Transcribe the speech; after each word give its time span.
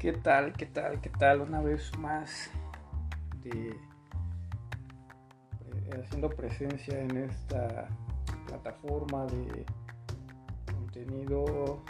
¿Qué 0.00 0.14
tal? 0.14 0.54
¿Qué 0.54 0.64
tal? 0.64 0.98
¿Qué 1.02 1.10
tal? 1.10 1.42
Una 1.42 1.60
vez 1.60 1.92
más 1.98 2.50
de 3.42 3.76
haciendo 5.92 6.30
presencia 6.30 6.98
en 7.02 7.18
esta 7.18 7.86
plataforma 8.46 9.26
de 9.26 9.66
contenido 10.72 11.82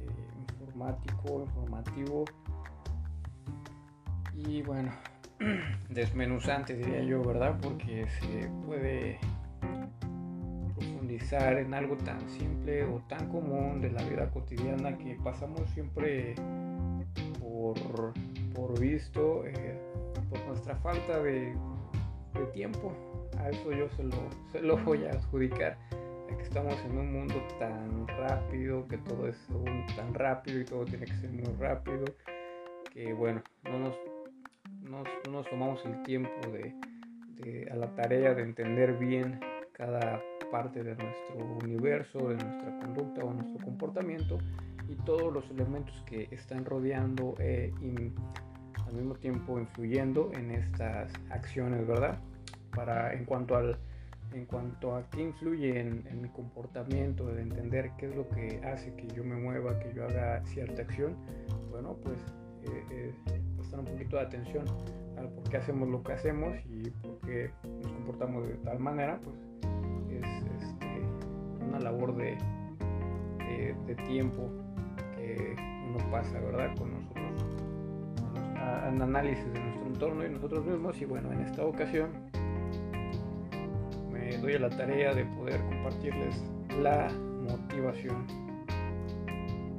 eh, 0.00 0.08
informático, 0.50 1.44
informativo 1.46 2.24
y 4.34 4.62
bueno, 4.62 4.90
desmenuzante 5.90 6.74
diría 6.74 7.04
yo, 7.04 7.22
¿verdad? 7.22 7.56
Porque 7.62 8.04
se 8.18 8.50
puede 8.66 9.20
profundizar 10.74 11.56
en 11.58 11.72
algo 11.72 11.96
tan 11.98 12.28
simple 12.28 12.82
o 12.82 13.00
tan 13.08 13.28
común 13.28 13.80
de 13.80 13.92
la 13.92 14.02
vida 14.02 14.28
cotidiana 14.28 14.98
que 14.98 15.14
pasamos 15.22 15.70
siempre 15.70 16.34
visto, 18.74 19.44
eh, 19.46 19.78
por 20.30 20.44
nuestra 20.46 20.76
falta 20.76 21.22
de, 21.22 21.54
tiempo. 22.54 22.92
A 23.38 23.50
eso 23.50 23.72
yo 23.72 23.88
se 23.90 24.02
lo, 24.02 24.16
se 24.50 24.60
lo 24.60 24.76
voy 24.78 25.04
a 25.04 25.10
adjudicar. 25.10 25.78
que 26.26 26.42
estamos 26.42 26.74
en 26.86 26.98
un 26.98 27.12
mundo 27.12 27.34
tan 27.58 28.08
rápido, 28.08 28.86
que 28.88 28.98
todo 28.98 29.28
es 29.28 29.36
tan 29.96 30.12
rápido 30.14 30.60
y 30.60 30.64
todo 30.64 30.84
tiene 30.84 31.06
que 31.06 31.16
ser 31.16 31.30
muy 31.30 31.54
rápido, 31.58 32.04
que 32.92 33.12
bueno, 33.12 33.42
no 33.64 33.78
nos, 33.78 33.96
no 34.82 35.32
nos 35.32 35.48
tomamos 35.50 35.84
el 35.84 36.02
tiempo 36.02 36.30
de, 36.50 37.68
a 37.70 37.76
la 37.76 37.94
tarea 37.94 38.34
de 38.34 38.42
entender 38.42 38.94
bien 38.98 39.40
cada 39.72 40.22
parte 40.50 40.82
de 40.82 40.94
nuestro 40.94 41.58
universo, 41.64 42.18
de 42.28 42.36
nuestra 42.36 42.78
conducta 42.80 43.24
o 43.24 43.32
nuestro 43.32 43.64
comportamiento 43.64 44.38
y 44.88 44.94
todos 45.04 45.32
los 45.32 45.50
elementos 45.50 45.94
que 46.06 46.28
están 46.30 46.64
rodeando 46.64 47.34
eh, 47.38 47.72
al 48.92 48.98
mismo 48.98 49.14
tiempo 49.14 49.58
influyendo 49.58 50.30
en 50.34 50.50
estas 50.50 51.10
acciones, 51.30 51.86
¿verdad? 51.86 52.18
Para 52.74 53.14
en 53.14 53.24
cuanto 53.24 53.56
al 53.56 53.78
en 54.34 54.46
cuanto 54.46 54.96
a 54.96 55.10
qué 55.10 55.20
influye 55.20 55.78
en, 55.78 56.22
mi 56.22 56.28
comportamiento, 56.30 57.26
de 57.26 57.42
entender 57.42 57.90
qué 57.98 58.06
es 58.06 58.16
lo 58.16 58.26
que 58.30 58.62
hace 58.64 58.94
que 58.94 59.06
yo 59.08 59.24
me 59.24 59.36
mueva, 59.36 59.78
que 59.78 59.92
yo 59.92 60.06
haga 60.06 60.42
cierta 60.46 60.80
acción, 60.80 61.16
bueno, 61.70 61.98
pues 62.02 62.16
eh, 62.64 62.84
eh, 62.90 63.14
prestar 63.56 63.80
un 63.80 63.84
poquito 63.84 64.16
de 64.16 64.22
atención 64.22 64.64
al 65.18 65.28
por 65.28 65.50
qué 65.50 65.58
hacemos 65.58 65.86
lo 65.86 66.02
que 66.02 66.12
hacemos 66.12 66.56
y 66.64 66.88
por 66.88 67.18
qué 67.20 67.50
nos 67.82 67.92
comportamos 67.92 68.48
de 68.48 68.54
tal 68.54 68.78
manera, 68.78 69.20
pues 69.22 69.36
es 70.10 70.62
este, 70.62 71.66
una 71.66 71.78
labor 71.80 72.16
de, 72.16 72.38
de 73.86 73.94
tiempo 74.06 74.50
uno 75.92 76.10
pasa, 76.10 76.38
¿verdad? 76.40 76.74
Con 76.76 76.92
nosotros, 76.92 77.51
en 78.88 79.02
análisis 79.02 79.44
de 79.52 79.60
nuestro 79.60 79.86
entorno 79.86 80.26
y 80.26 80.30
nosotros 80.30 80.64
mismos. 80.64 81.00
Y 81.00 81.04
bueno, 81.04 81.32
en 81.32 81.40
esta 81.40 81.64
ocasión 81.64 82.10
me 84.10 84.36
doy 84.38 84.54
a 84.54 84.58
la 84.58 84.70
tarea 84.70 85.14
de 85.14 85.24
poder 85.24 85.60
compartirles 85.64 86.42
la 86.80 87.08
motivación, 87.48 88.26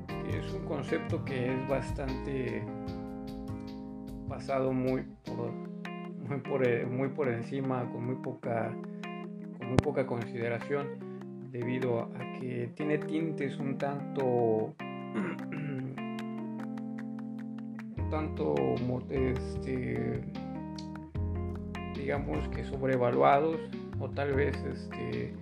que 0.08 0.39
es 0.39 0.54
un 0.54 0.66
concepto 0.66 1.23
que 1.26 1.54
es 1.54 1.67
bastante 1.67 2.64
pasado 4.28 4.73
muy 4.73 5.04
por, 5.26 5.52
muy 6.28 6.39
por, 6.39 6.88
muy 6.88 7.09
por 7.09 7.28
encima, 7.30 7.89
con 7.92 8.06
muy 8.06 8.16
poca, 8.16 8.73
con 9.58 9.67
muy 9.67 9.78
poca 9.78 10.06
consideración 10.06 11.14
debido 11.52 12.02
a 12.02 12.39
que 12.39 12.72
tiene 12.76 12.98
tintes 12.98 13.58
un 13.59 13.78
tanto 13.78 14.73
tanto 18.14 18.53
este, 19.10 20.21
digamos 21.95 22.48
que 22.49 22.64
sobrevaluados 22.64 23.60
o 23.99 24.08
tal 24.08 24.33
vez 24.33 24.55
este, 24.71 25.33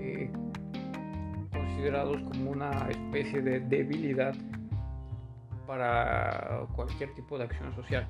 eh, 0.00 0.30
considerados 1.52 2.22
como 2.22 2.52
una 2.52 2.88
especie 2.88 3.42
de 3.42 3.60
debilidad 3.60 4.34
para 5.66 6.66
cualquier 6.74 7.12
tipo 7.12 7.36
de 7.36 7.44
acción 7.44 7.74
social 7.74 8.08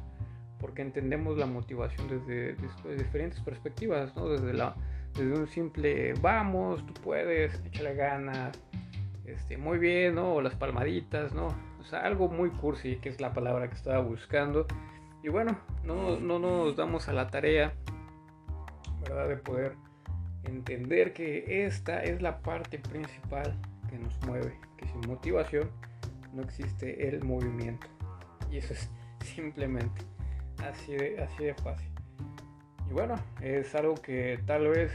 porque 0.61 0.83
entendemos 0.83 1.37
la 1.37 1.47
motivación 1.47 2.07
desde, 2.07 2.55
diferentes 2.97 3.41
perspectivas 3.41 4.15
desde 4.15 4.55
la 4.55 4.77
desde 5.15 5.37
un 5.37 5.49
simple 5.49 6.15
vamos 6.21 6.87
tú 6.87 6.95
puedes 7.03 7.61
échale 7.67 7.97
ganas 7.97 8.57
este, 9.25 9.59
muy 9.59 9.79
bien, 9.79 10.15
¿no? 10.15 10.35
O 10.35 10.41
las 10.41 10.55
palmaditas, 10.55 11.35
¿no? 11.35 11.49
Sea, 11.87 12.01
algo 12.01 12.29
muy 12.29 12.51
cursi, 12.51 12.97
que 12.97 13.09
es 13.09 13.21
la 13.21 13.33
palabra 13.33 13.69
que 13.69 13.75
estaba 13.75 14.01
buscando. 14.01 14.67
Y 15.23 15.29
bueno, 15.29 15.59
no, 15.85 16.19
no 16.19 16.39
nos 16.39 16.77
damos 16.77 17.09
a 17.09 17.13
la 17.13 17.29
tarea, 17.29 17.73
¿verdad? 19.01 19.29
De 19.29 19.37
poder 19.37 19.77
entender 20.45 21.13
que 21.13 21.67
esta 21.67 22.03
es 22.03 22.23
la 22.23 22.41
parte 22.41 22.79
principal 22.79 23.57
que 23.89 23.99
nos 23.99 24.21
mueve, 24.23 24.59
que 24.77 24.87
sin 24.87 25.01
motivación 25.09 25.71
no 26.33 26.43
existe 26.43 27.09
el 27.09 27.25
movimiento. 27.25 27.87
Y 28.51 28.59
eso 28.59 28.75
es 28.75 28.91
simplemente 29.25 30.03
así 30.59 30.95
de, 30.95 31.23
así 31.23 31.45
de 31.45 31.55
fácil. 31.55 31.96
Y 32.89 32.93
bueno, 32.93 33.17
es 33.41 33.75
algo 33.75 33.95
que 33.95 34.39
tal 34.47 34.69
vez 34.69 34.93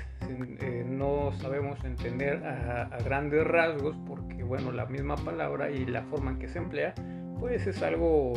eh, 0.61 0.85
no 0.87 1.31
sabemos 1.33 1.83
entender 1.83 2.43
a, 2.45 2.97
grandes 3.03 3.45
rasgos 3.45 3.97
porque 4.07 4.43
bueno, 4.43 4.71
la 4.71 4.85
misma 4.85 5.15
palabra 5.17 5.69
y 5.69 5.85
la 5.85 6.03
forma 6.03 6.31
en 6.31 6.39
que 6.39 6.47
se 6.47 6.59
emplea 6.59 6.93
pues 7.39 7.67
es 7.67 7.81
algo 7.81 8.33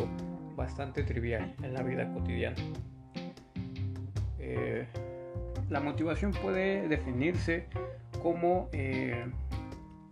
bastante 0.56 1.02
trivial 1.02 1.54
en 1.62 1.74
la 1.74 1.82
vida 1.82 2.12
cotidiana. 2.12 2.56
Eh, 4.38 4.86
la 5.70 5.80
motivación 5.80 6.32
puede 6.32 6.88
definirse 6.88 7.66
como 8.22 8.68
eh, 8.72 9.24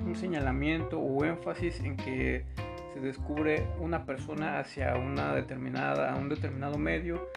un 0.00 0.14
señalamiento 0.14 1.00
o 1.00 1.24
énfasis 1.24 1.80
en 1.80 1.96
que 1.96 2.44
se 2.92 3.00
descubre 3.00 3.66
una 3.80 4.04
persona 4.04 4.58
hacia 4.58 4.94
una 4.96 5.34
determinada, 5.34 6.14
un 6.16 6.28
determinado 6.28 6.78
medio 6.78 7.28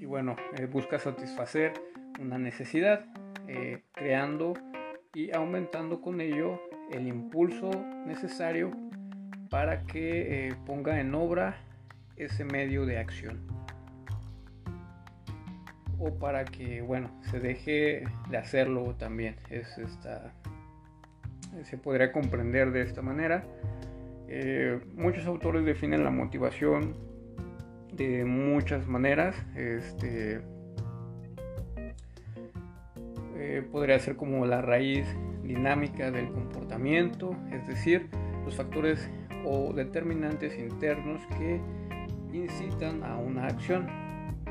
y 0.00 0.04
bueno, 0.04 0.36
eh, 0.58 0.66
busca 0.66 0.98
satisfacer 0.98 1.72
una 2.20 2.38
necesidad, 2.38 3.06
eh, 3.48 3.82
creando 3.92 4.54
y 5.14 5.34
aumentando 5.34 6.00
con 6.02 6.20
ello 6.20 6.60
el 6.92 7.06
impulso 7.06 7.70
necesario 8.06 8.70
para 9.48 9.84
que 9.84 10.48
eh, 10.48 10.54
ponga 10.66 11.00
en 11.00 11.14
obra 11.14 11.56
ese 12.16 12.44
medio 12.44 12.84
de 12.84 12.98
acción. 12.98 13.46
O 15.98 16.18
para 16.18 16.44
que 16.44 16.82
bueno 16.82 17.10
se 17.30 17.40
deje 17.40 18.04
de 18.28 18.36
hacerlo 18.36 18.94
también. 18.98 19.36
Es 19.48 19.78
esta 19.78 20.34
se 21.62 21.78
podría 21.78 22.12
comprender 22.12 22.70
de 22.70 22.82
esta 22.82 23.00
manera. 23.00 23.46
Muchos 24.94 25.24
autores 25.26 25.64
definen 25.64 26.04
la 26.04 26.10
motivación 26.10 26.94
de 27.96 28.24
muchas 28.24 28.86
maneras. 28.86 29.34
Este, 29.56 30.40
eh, 33.36 33.66
podría 33.70 33.98
ser 33.98 34.16
como 34.16 34.44
la 34.46 34.60
raíz 34.62 35.06
dinámica 35.42 36.10
del 36.10 36.30
comportamiento, 36.30 37.34
es 37.52 37.66
decir, 37.66 38.08
los 38.44 38.54
factores 38.54 39.08
o 39.44 39.72
determinantes 39.72 40.58
internos 40.58 41.20
que 41.38 41.60
incitan 42.32 43.02
a 43.02 43.16
una 43.16 43.46
acción. 43.46 43.86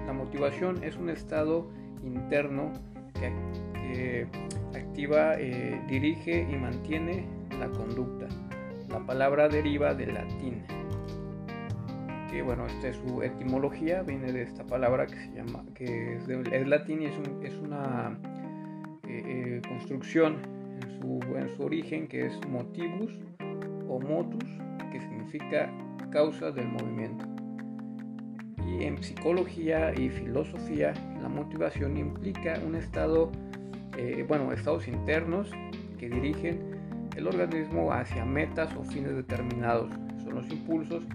La 0.05 0.13
motivación 0.13 0.83
es 0.83 0.95
un 0.95 1.09
estado 1.09 1.69
interno 2.03 2.73
que, 3.13 4.27
activa, 4.75 5.35
eh, 5.37 5.81
dirige 5.87 6.47
y 6.49 6.55
mantiene 6.55 7.27
la 7.59 7.69
conducta. 7.69 8.27
La 8.89 8.99
palabra 8.99 9.47
deriva 9.49 9.93
del 9.93 10.13
latín 10.13 10.63
bueno, 12.41 12.65
esta 12.65 12.89
es 12.89 12.97
su 12.97 13.23
etimología, 13.23 14.01
viene 14.01 14.31
de 14.31 14.43
esta 14.43 14.65
palabra 14.65 15.05
que 15.05 15.15
se 15.15 15.31
llama, 15.33 15.63
que 15.73 16.15
es, 16.15 16.67
latín 16.67 17.01
y 17.01 17.05
es, 17.05 17.57
una 17.57 18.17
eh, 19.07 19.23
eh, 19.25 19.61
construcción 19.67 20.37
en 20.81 20.99
su, 20.99 21.19
en 21.35 21.55
su 21.55 21.63
origen 21.63 22.07
que 22.07 22.25
es 22.25 22.47
motivus 22.47 23.19
o 23.87 23.99
motus, 23.99 24.43
que 24.91 24.99
significa 24.99 25.71
causa 26.11 26.51
del 26.51 26.67
movimiento. 26.67 27.25
Y 28.67 28.83
en 28.83 29.01
psicología 29.01 29.93
y 29.93 30.09
filosofía, 30.09 30.93
la 31.21 31.29
motivación 31.29 31.97
implica 31.97 32.59
un 32.65 32.75
estado, 32.75 33.31
eh, 33.97 34.25
bueno, 34.27 34.51
estados 34.51 34.87
internos 34.87 35.51
que 35.97 36.09
dirigen 36.09 36.75
el 37.15 37.27
organismo 37.27 37.91
hacia 37.91 38.25
metas 38.25 38.75
o 38.75 38.83
fines 38.83 39.15
determinados. 39.15 39.91
Son 40.23 40.35
los 40.35 40.49
impulsos 40.49 41.05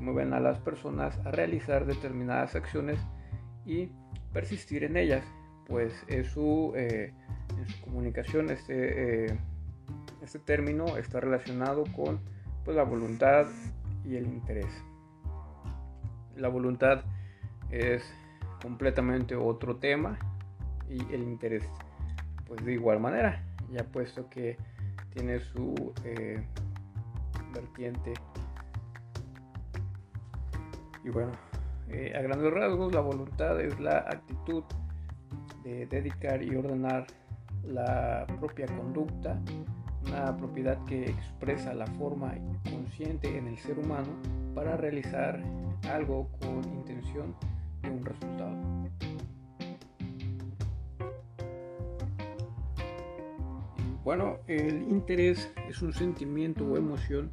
mueven 0.00 0.32
a 0.32 0.40
las 0.40 0.58
personas 0.58 1.18
a 1.24 1.30
realizar 1.30 1.86
determinadas 1.86 2.54
acciones 2.54 2.98
y 3.64 3.90
persistir 4.32 4.84
en 4.84 4.96
ellas, 4.96 5.24
pues 5.66 6.04
es 6.08 6.28
su, 6.28 6.72
eh, 6.74 7.12
en 7.58 7.66
su 7.68 7.80
comunicación 7.82 8.50
este, 8.50 9.26
eh, 9.26 9.38
este 10.22 10.38
término 10.38 10.96
está 10.96 11.20
relacionado 11.20 11.84
con 11.94 12.20
pues, 12.64 12.76
la 12.76 12.84
voluntad 12.84 13.46
y 14.04 14.16
el 14.16 14.26
interés. 14.26 14.70
La 16.36 16.48
voluntad 16.48 17.04
es 17.70 18.02
completamente 18.62 19.36
otro 19.36 19.76
tema 19.76 20.18
y 20.88 21.00
el 21.14 21.22
interés 21.22 21.64
pues 22.46 22.64
de 22.64 22.72
igual 22.72 22.98
manera, 22.98 23.44
ya 23.70 23.84
puesto 23.84 24.28
que 24.28 24.56
tiene 25.14 25.38
su 25.38 25.92
eh, 26.04 26.44
vertiente. 27.54 28.14
Y 31.04 31.08
bueno, 31.08 31.32
eh, 31.88 32.12
a 32.16 32.22
grandes 32.22 32.52
rasgos 32.52 32.92
la 32.94 33.00
voluntad 33.00 33.60
es 33.60 33.78
la 33.80 33.98
actitud 33.98 34.62
de 35.64 35.86
dedicar 35.86 36.42
y 36.42 36.54
ordenar 36.54 37.06
la 37.64 38.26
propia 38.38 38.66
conducta, 38.66 39.40
una 40.06 40.36
propiedad 40.36 40.82
que 40.84 41.04
expresa 41.04 41.74
la 41.74 41.86
forma 41.86 42.34
consciente 42.70 43.36
en 43.36 43.48
el 43.48 43.58
ser 43.58 43.78
humano 43.78 44.08
para 44.54 44.76
realizar 44.76 45.42
algo 45.90 46.28
con 46.40 46.64
intención 46.72 47.34
de 47.82 47.90
un 47.90 48.04
resultado. 48.04 48.56
Bueno, 54.04 54.38
el 54.46 54.82
interés 54.90 55.52
es 55.68 55.82
un 55.82 55.92
sentimiento 55.92 56.64
o 56.64 56.76
emoción 56.76 57.30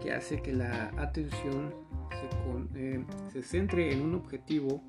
que 0.00 0.12
hace 0.12 0.40
que 0.40 0.52
la 0.52 0.92
atención 0.96 1.74
se, 2.10 2.94
eh, 2.94 3.04
se 3.32 3.42
centre 3.42 3.92
en 3.92 4.02
un 4.02 4.14
objetivo, 4.14 4.82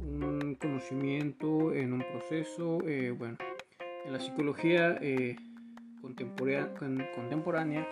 un 0.00 0.56
conocimiento, 0.60 1.74
en 1.74 1.92
un 1.92 2.00
proceso. 2.00 2.78
Eh, 2.86 3.10
bueno, 3.10 3.36
en 4.04 4.12
la 4.12 4.20
psicología 4.20 4.98
eh, 5.00 5.36
contemporánea, 6.00 7.86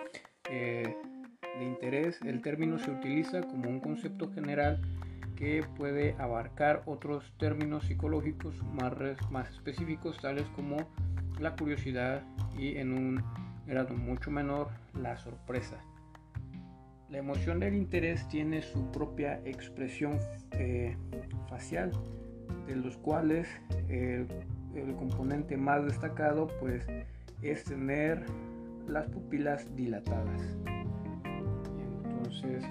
de 0.49 1.65
interés, 1.65 2.19
el 2.23 2.41
término 2.41 2.79
se 2.79 2.89
utiliza 2.89 3.41
como 3.41 3.69
un 3.69 3.79
concepto 3.79 4.31
general 4.31 4.81
que 5.35 5.63
puede 5.77 6.15
abarcar 6.17 6.81
otros 6.85 7.31
términos 7.37 7.85
psicológicos 7.85 8.55
más 8.73 9.49
específicos, 9.51 10.19
tales 10.19 10.47
como 10.55 10.77
la 11.39 11.55
curiosidad 11.55 12.23
y 12.57 12.77
en 12.77 12.93
un 12.93 13.23
grado 13.67 13.93
mucho 13.95 14.31
menor 14.31 14.69
la 14.93 15.17
sorpresa. 15.17 15.77
La 17.09 17.17
emoción 17.17 17.59
del 17.59 17.73
interés 17.73 18.27
tiene 18.27 18.61
su 18.61 18.91
propia 18.91 19.41
expresión 19.45 20.19
eh, 20.51 20.95
facial, 21.49 21.91
de 22.67 22.75
los 22.75 22.97
cuales 22.97 23.47
el 23.89 24.27
componente 24.95 25.57
más 25.57 25.83
destacado 25.85 26.47
pues 26.59 26.85
es 27.41 27.63
tener 27.63 28.25
las 28.87 29.07
pupilas 29.07 29.75
dilatadas. 29.75 30.57
Entonces, 32.05 32.63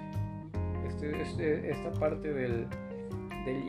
este, 0.87 1.21
este, 1.21 1.71
esta 1.71 1.91
parte 1.93 2.31
del, 2.33 2.67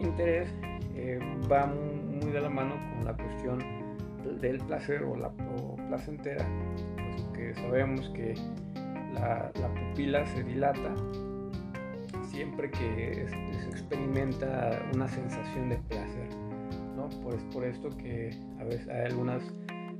interés 0.03 0.49
eh, 0.95 1.19
va 1.51 1.67
muy 1.67 2.31
de 2.31 2.41
la 2.41 2.51
mano 2.51 2.75
con 2.95 3.05
la 3.05 3.17
cuestión 3.17 3.59
del 4.41 4.59
placer 4.59 5.03
o 5.03 5.17
la 5.17 5.31
placentera, 5.89 6.47
porque 7.25 7.55
sabemos 7.55 8.09
que 8.11 8.35
la, 9.15 9.51
pupila 9.53 10.27
se 10.27 10.43
dilata 10.43 10.95
siempre 12.31 12.71
que 12.71 13.27
se 13.29 13.69
experimenta 13.69 14.83
una 14.95 15.09
sensación 15.09 15.71
de 15.71 15.77
placer. 15.77 16.29
¿no? 16.97 17.09
Por, 17.23 17.37
por 17.51 17.65
esto 17.65 17.89
que 17.97 18.31
a 18.61 18.65
veces 18.65 18.89
hay 18.89 19.07
algunas 19.07 19.43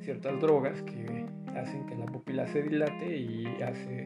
ciertas 0.01 0.41
drogas 0.41 0.81
que 0.83 1.27
hacen 1.57 1.87
que 1.87 1.97
la 1.97 2.07
pupila 2.07 2.47
se 2.49 2.63
dilate 2.63 3.17
y 3.17 3.47
hace 3.63 4.05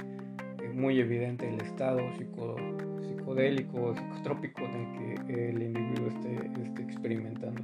muy 0.73 0.99
evidente 0.99 1.49
el 1.49 1.61
estado 1.61 2.01
psicodélico, 2.17 3.95
psicotrópico 3.95 4.63
en 4.65 4.75
el 4.75 5.25
que 5.27 5.51
el 5.51 5.63
individuo 5.63 6.09
esté, 6.09 6.63
esté 6.63 6.83
experimentando 6.83 7.63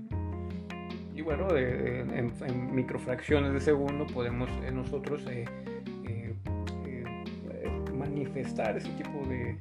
y 1.20 1.22
bueno, 1.22 1.48
en, 1.54 2.74
microfracciones 2.74 3.52
de 3.52 3.60
segundo 3.60 4.06
podemos 4.06 4.48
eh, 4.64 4.72
nosotros 4.72 5.22
eh, 5.28 5.44
eh, 5.44 5.69
manifestar 8.10 8.76
ese 8.76 8.90
tipo 8.90 9.26
de, 9.26 9.58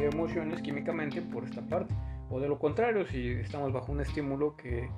emociones 0.00 0.62
químicamente 0.62 1.20
por 1.20 1.44
esta 1.44 1.60
parte. 1.60 1.92
O 2.30 2.38
de 2.38 2.48
lo 2.48 2.58
contrario, 2.58 3.04
si 3.06 3.30
estamos 3.32 3.72
bajo 3.72 3.90
un 3.90 4.00
estímulo 4.00 4.56
que 4.56 4.88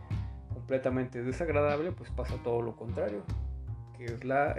completamente 0.52 1.22
desagradable, 1.22 1.90
pues 1.92 2.10
pasa 2.10 2.34
todo 2.44 2.60
lo 2.60 2.76
contrario, 2.76 3.22
que 3.96 4.04
es 4.04 4.24
la 4.24 4.54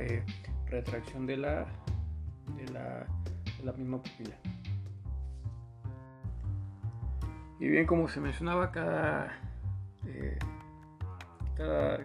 retracción 0.65 1.27
de 1.27 1.37
la, 1.37 1.67
de 2.57 2.73
la, 2.73 3.05
de 3.57 3.63
la 3.63 3.71
misma 3.73 4.01
pupila. 4.01 4.35
Y 7.59 7.67
bien, 7.67 7.85
como 7.85 8.07
se 8.07 8.19
mencionaba, 8.19 8.71
cada 8.71 9.31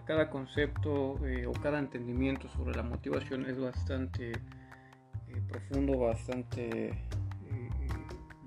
cada, 0.05 0.29
concepto 0.29 1.19
eh, 1.25 1.45
o 1.45 1.53
cada 1.53 1.79
entendimiento 1.79 2.47
sobre 2.49 2.75
la 2.75 2.83
motivación 2.83 3.45
es 3.45 3.59
bastante 3.59 4.31
eh, 4.31 4.35
profundo, 5.41 5.97
bastante 5.97 6.89
eh, 6.89 7.69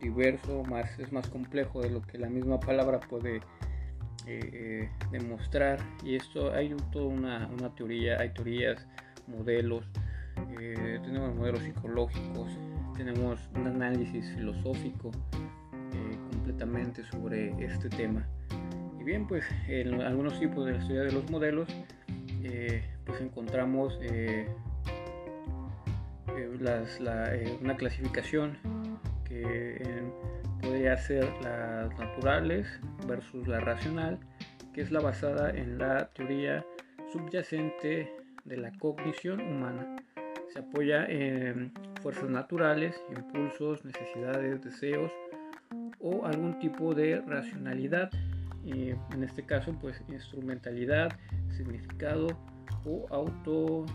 diverso, 0.00 0.62
más, 0.64 0.98
es 0.98 1.12
más 1.12 1.28
complejo 1.28 1.80
de 1.80 1.90
lo 1.90 2.02
que 2.02 2.18
la 2.18 2.28
misma 2.28 2.60
palabra 2.60 3.00
puede 3.00 3.40
demostrar. 5.10 5.80
Y 6.04 6.14
esto 6.14 6.52
hay 6.52 6.74
toda 6.92 7.06
una, 7.06 7.48
una, 7.48 7.74
teoría, 7.74 8.20
hay 8.20 8.32
teorías, 8.32 8.86
modelos, 9.26 9.84
tenemos 10.56 11.34
modelos 11.34 11.62
psicológicos, 11.62 12.52
tenemos 12.96 13.40
un 13.56 13.66
análisis 13.66 14.32
filosófico 14.36 15.10
completamente 16.30 17.04
sobre 17.04 17.52
este 17.64 17.88
tema. 17.88 18.26
Y 18.98 19.04
bien, 19.04 19.26
pues 19.26 19.44
en 19.68 20.00
algunos 20.00 20.38
tipos 20.38 20.66
de 20.66 20.72
la 20.72 20.78
estudia 20.78 21.02
de 21.02 21.12
los 21.12 21.30
modelos, 21.30 21.68
eh, 22.42 22.82
pues 23.04 23.20
encontramos 23.20 23.98
eh, 26.42 26.84
eh, 27.00 27.58
una 27.60 27.76
clasificación 27.76 28.58
que 29.24 29.82
podría 30.60 30.96
ser 30.96 31.28
las 31.42 31.96
naturales 31.98 32.66
versus 33.06 33.46
la 33.46 33.60
racional, 33.60 34.18
que 34.72 34.82
es 34.82 34.90
la 34.90 35.00
basada 35.00 35.50
en 35.50 35.78
la 35.78 36.08
teoría 36.10 36.64
subyacente 37.12 38.12
de 38.44 38.56
la 38.56 38.72
cognición 38.78 39.40
humana. 39.40 39.96
Se 40.52 40.58
apoya 40.58 41.06
en 41.06 41.72
fuerzas 42.02 42.28
naturales, 42.28 43.00
impulsos, 43.16 43.84
necesidades, 43.84 44.60
deseos 44.62 45.12
o 46.00 46.26
algún 46.26 46.58
tipo 46.58 46.94
de 46.94 47.20
racionalidad 47.20 48.10
en 48.64 49.22
este 49.22 49.44
caso 49.44 49.72
pues 49.80 50.02
instrumentalidad, 50.08 51.10
significado 51.56 52.28
o 52.84 53.06
auto 53.10 53.86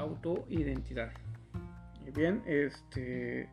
autoidentidad. 0.00 1.12
Bien, 2.12 2.42
este 2.46 3.48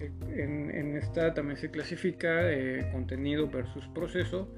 en, 0.00 0.96
esta 0.96 1.34
también 1.34 1.56
se 1.56 1.70
clasifica 1.70 2.50
eh, 2.50 2.88
contenido 2.92 3.48
versus 3.48 3.86
proceso 3.88 4.48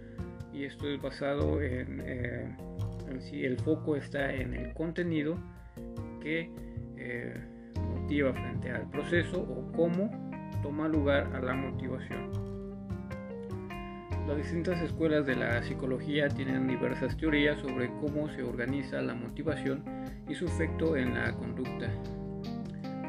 y 0.53 0.65
esto 0.65 0.89
es 0.89 1.01
basado 1.01 1.63
en, 1.63 2.03
eh, 2.05 2.57
si 3.21 3.45
el 3.45 3.59
foco 3.59 3.97
está 3.97 4.33
en 4.33 4.55
el 4.55 4.75
contenido 4.75 5.37
que 6.21 6.51
eh, 6.97 7.35
motiva 7.75 8.33
frente 8.33 8.71
al 8.71 8.89
proceso 8.91 9.41
o 9.41 9.73
cómo 9.73 10.11
toma 10.63 10.89
lugar 10.89 11.35
a 11.35 11.41
la 11.41 11.55
motivación. 11.55 12.50
Las 14.31 14.39
distintas 14.39 14.81
escuelas 14.81 15.27
de 15.27 15.35
la 15.35 15.61
psicología 15.61 16.29
tienen 16.29 16.69
diversas 16.69 17.17
teorías 17.17 17.59
sobre 17.59 17.89
cómo 18.01 18.29
se 18.29 18.45
organiza 18.45 19.03
la 19.03 19.13
motivación 19.13 19.83
y 20.29 20.37
su 20.37 20.45
efecto 20.45 20.97
en 20.97 21.15
la 21.15 21.33
conducta. 21.33 21.91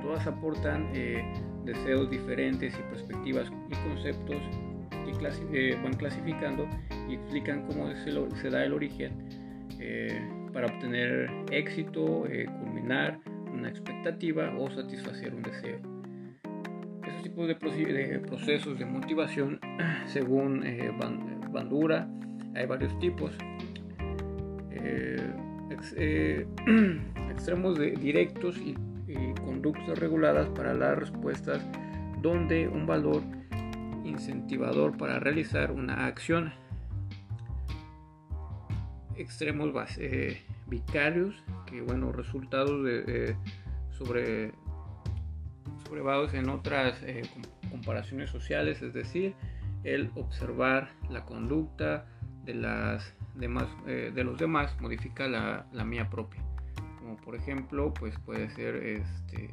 Todas 0.01 0.25
aportan 0.25 0.89
eh, 0.95 1.23
deseos 1.63 2.09
diferentes 2.09 2.73
y 2.73 2.81
perspectivas 2.91 3.51
y 3.69 3.75
conceptos 3.87 4.41
que 4.89 5.71
eh, 5.71 5.79
van 5.83 5.93
clasificando 5.93 6.67
y 7.07 7.13
explican 7.13 7.67
cómo 7.67 7.87
se, 7.93 8.49
da 8.49 8.65
el 8.65 8.73
origen 8.73 9.13
eh, 9.79 10.27
para 10.51 10.65
obtener 10.73 11.29
éxito, 11.51 12.23
culminar 12.63 13.19
una 13.53 13.69
expectativa 13.69 14.51
o 14.57 14.71
satisfacer 14.71 15.35
un 15.35 15.43
deseo 15.43 15.90
tipos 17.31 17.47
de, 17.47 18.19
procesos 18.19 18.77
de 18.77 18.85
motivación 18.85 19.59
según 20.07 20.65
eh, 20.65 20.91
Bandura. 21.49 22.07
Hay 22.55 22.65
varios 22.65 22.97
tipos. 22.99 23.31
Eh, 24.71 25.33
eh, 25.95 26.47
extremos 27.31 27.79
directos 27.79 28.57
y, 28.57 28.75
conductas 29.43 29.99
reguladas 29.99 30.47
para 30.49 30.73
las 30.73 30.97
respuestas 30.97 31.61
donde 32.21 32.69
un 32.69 32.85
valor 32.85 33.21
incentivador 34.05 34.97
para 34.97 35.19
realizar 35.19 35.71
una 35.71 36.05
acción. 36.05 36.53
Extremos 39.17 39.73
vicarios, 40.67 41.43
que 41.65 41.81
bueno, 41.81 42.13
resultados 42.13 42.85
de 42.85 43.35
sobre, 43.89 44.53
en 46.33 46.49
otras 46.49 47.01
eh, 47.03 47.23
comparaciones 47.69 48.29
sociales, 48.29 48.81
es 48.81 48.93
decir, 48.93 49.35
el 49.83 50.09
observar 50.15 50.89
la 51.09 51.25
conducta 51.25 52.05
de, 52.45 52.53
las 52.53 53.13
demás, 53.35 53.67
eh, 53.87 54.11
de 54.13 54.23
los 54.23 54.37
demás 54.37 54.79
modifica 54.79 55.27
la, 55.27 55.83
mía 55.83 56.09
propia. 56.09 56.41
Como 56.99 57.17
por 57.17 57.35
ejemplo, 57.35 57.93
pues 57.93 58.17
puede 58.19 58.49
ser 58.51 58.75
este, 58.75 59.49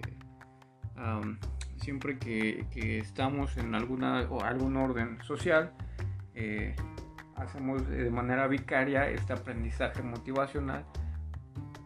siempre 1.76 2.18
que, 2.18 2.66
estamos 2.98 3.56
en 3.56 3.74
alguna, 3.74 4.26
o 4.30 4.42
algún 4.42 4.76
orden 4.76 5.18
social, 5.22 5.72
eh, 6.34 6.74
hacemos 7.36 7.86
de 7.88 8.10
manera 8.10 8.46
vicaria 8.46 9.10
este 9.10 9.32
aprendizaje 9.32 10.02
motivacional, 10.02 10.84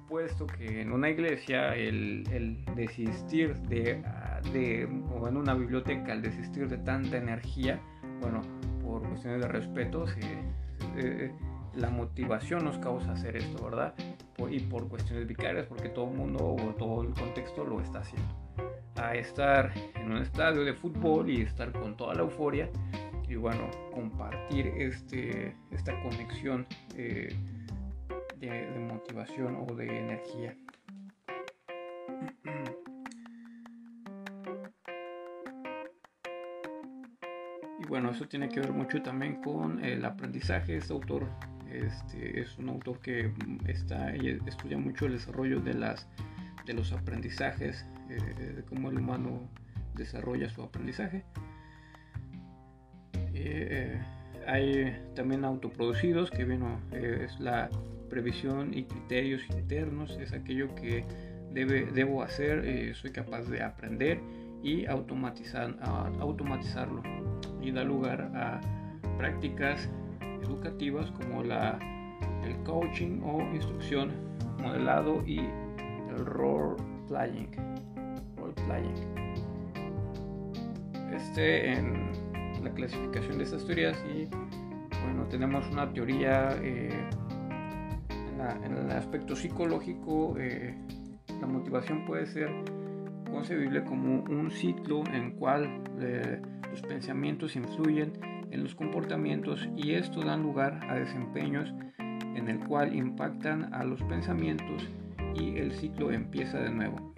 puesto 0.09 0.47
que 0.47 0.83
en 0.83 0.93
una 0.93 1.09
iglesia 1.09 1.75
el, 1.75 2.65
desistir 2.77 3.55
de, 3.63 4.03
de, 4.53 4.89
o 5.15 5.29
en 5.29 5.37
una 5.37 5.55
biblioteca 5.55 6.13
el 6.13 6.23
desistir 6.23 6.69
de 6.69 6.79
tanta 6.79 7.17
energía, 7.17 7.81
bueno, 8.21 8.41
por 8.83 9.03
cuestiones 9.09 9.41
de 9.43 9.49
respeto, 9.49 10.05
eh, 10.97 11.33
la 11.75 11.91
motivación 11.91 12.65
nos 12.65 12.79
causa 12.79 13.13
hacer 13.13 13.37
esto, 13.37 13.65
¿verdad? 13.65 13.95
y 14.51 14.61
por 14.61 14.89
cuestiones 14.89 15.27
vicarias, 15.27 15.67
porque 15.67 15.89
todo 15.89 16.11
el 16.11 16.17
mundo 16.17 16.57
o 16.59 16.75
todo 16.75 17.03
el 17.03 17.15
contexto 17.15 17.65
lo 17.65 17.81
está 17.81 18.01
haciendo. 18.01 18.29
A 18.97 19.15
estar 19.15 19.73
en 19.95 20.11
un 20.11 20.19
estadio 20.19 20.65
de 20.65 20.75
fútbol 20.75 21.31
y 21.31 21.43
estar 21.43 21.73
con 21.73 21.97
toda 21.97 22.15
la 22.15 22.23
euforia, 22.23 22.69
y 23.29 23.37
bueno, 23.37 23.71
compartir 23.93 24.67
este, 24.77 25.57
esta 25.71 25.99
conexión 26.03 26.67
eh, 26.97 27.35
de, 28.39 28.69
motivación 28.93 29.57
o 29.57 29.75
de 29.75 29.87
energía. 29.87 30.55
Eso 38.13 38.27
tiene 38.27 38.49
que 38.49 38.61
ver 38.61 38.73
mucho 38.73 39.03
también 39.03 39.43
con 39.43 39.85
el 39.85 40.05
aprendizaje. 40.05 40.77
Este 40.77 40.93
autor 40.93 41.27
este, 41.71 42.41
es 42.41 42.57
un 42.59 42.69
autor 42.69 43.01
que 43.01 43.33
está, 43.67 44.15
estudia 44.15 44.79
mucho 44.79 45.07
el 45.07 45.13
desarrollo 45.13 45.61
de, 45.61 45.75
las, 45.75 46.09
de 46.67 46.75
los 46.75 46.93
aprendizajes, 46.93 47.85
eh, 48.09 48.55
de 48.57 48.63
cómo 48.65 48.91
el 48.91 48.99
humano 48.99 49.49
desarrolla 49.95 50.49
su 50.49 50.63
aprendizaje. 50.63 51.25
Eh, 53.35 54.01
hay 54.47 54.97
también 55.15 55.45
autoproducidos, 55.45 56.31
que 56.31 56.45
bueno, 56.45 56.81
eh, 56.93 57.23
es 57.25 57.41
la 57.41 57.71
previsión 58.11 58.75
y 58.75 58.85
criterios 58.85 59.43
internos, 59.51 60.19
es 60.21 60.33
aquello 60.33 60.75
que 60.75 61.05
debe, 61.53 61.87
debo 61.87 62.23
hacer, 62.23 62.65
eh, 62.65 62.95
soy 62.95 63.11
capaz 63.11 63.43
de 63.43 63.63
aprender 63.63 64.21
y 64.63 64.87
automatizar, 64.87 65.77
automatizarlo 66.21 67.03
y 67.63 67.71
da 67.71 67.85
lugar 67.85 68.31
a 68.35 68.61
prácticas 69.17 69.89
educativas 70.43 71.11
como 71.13 71.43
la, 71.43 71.79
el 72.45 72.57
coaching 72.65 73.21
o 73.23 73.41
instrucción 73.55 74.11
modelado 74.61 75.23
y 75.27 75.39
el 75.39 76.27
role 76.27 76.77
playing. 77.09 77.49
Role 78.37 78.55
playing. 78.67 78.95
Este 81.15 81.73
en 81.73 82.11
la 82.63 82.71
clasificación 82.71 83.39
de 83.39 83.45
estas 83.45 83.65
teorías 83.67 83.97
y 84.15 84.27
bueno, 85.05 85.27
tenemos 85.29 85.69
una 85.71 85.93
teoría 85.93 86.57
eh, 86.63 86.91
en, 88.65 88.77
el 88.77 88.91
aspecto 88.91 89.37
psicológico, 89.37 90.35
eh, 90.39 90.75
la 91.41 91.47
motivación 91.47 92.05
puede 92.05 92.27
ser 92.27 92.51
concebible 93.33 93.83
como 93.85 94.23
un 94.25 94.51
ciclo 94.51 95.03
en 95.07 95.15
el 95.15 95.33
cual 95.33 95.83
eh, 96.01 96.41
los 96.71 96.83
pensamientos 96.83 97.57
influyen 97.57 98.13
en 98.51 98.63
los 98.63 98.75
comportamientos 98.75 99.69
y 99.77 99.93
esto 99.93 100.21
da 100.21 100.37
lugar 100.37 100.79
a 100.89 100.95
desempeños 100.95 101.73
en 101.99 102.49
el 102.49 102.61
cual 102.61 102.95
impactan 102.95 103.73
a 103.75 103.85
los 103.85 104.03
pensamientos 104.03 104.89
y 105.35 105.57
el 105.57 105.73
ciclo 105.73 106.13
empieza 106.13 106.61
de 106.61 106.71
nuevo. 106.71 107.13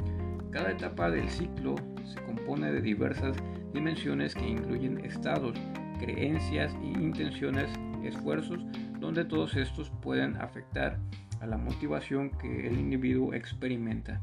Cada 0.51 0.71
etapa 0.71 1.11
del 1.11 1.29
ciclo 1.29 1.75
se 2.05 2.23
compone 2.23 2.71
de 2.73 2.81
diversas 2.81 3.37
dimensiones 3.73 4.35
que 4.35 4.47
incluyen 4.47 5.05
estados, 5.05 5.59
creencias 5.99 6.73
e 6.75 6.87
intenciones, 6.87 7.69
esfuerzos, 8.05 8.65
donde 9.01 9.25
todos 9.25 9.57
estos 9.57 9.91
pueden 10.03 10.37
afectar 10.37 10.99
a 11.41 11.47
la 11.47 11.57
motivación 11.57 12.31
que 12.31 12.69
el 12.69 12.79
individuo 12.79 13.35
experimenta. 13.35 14.21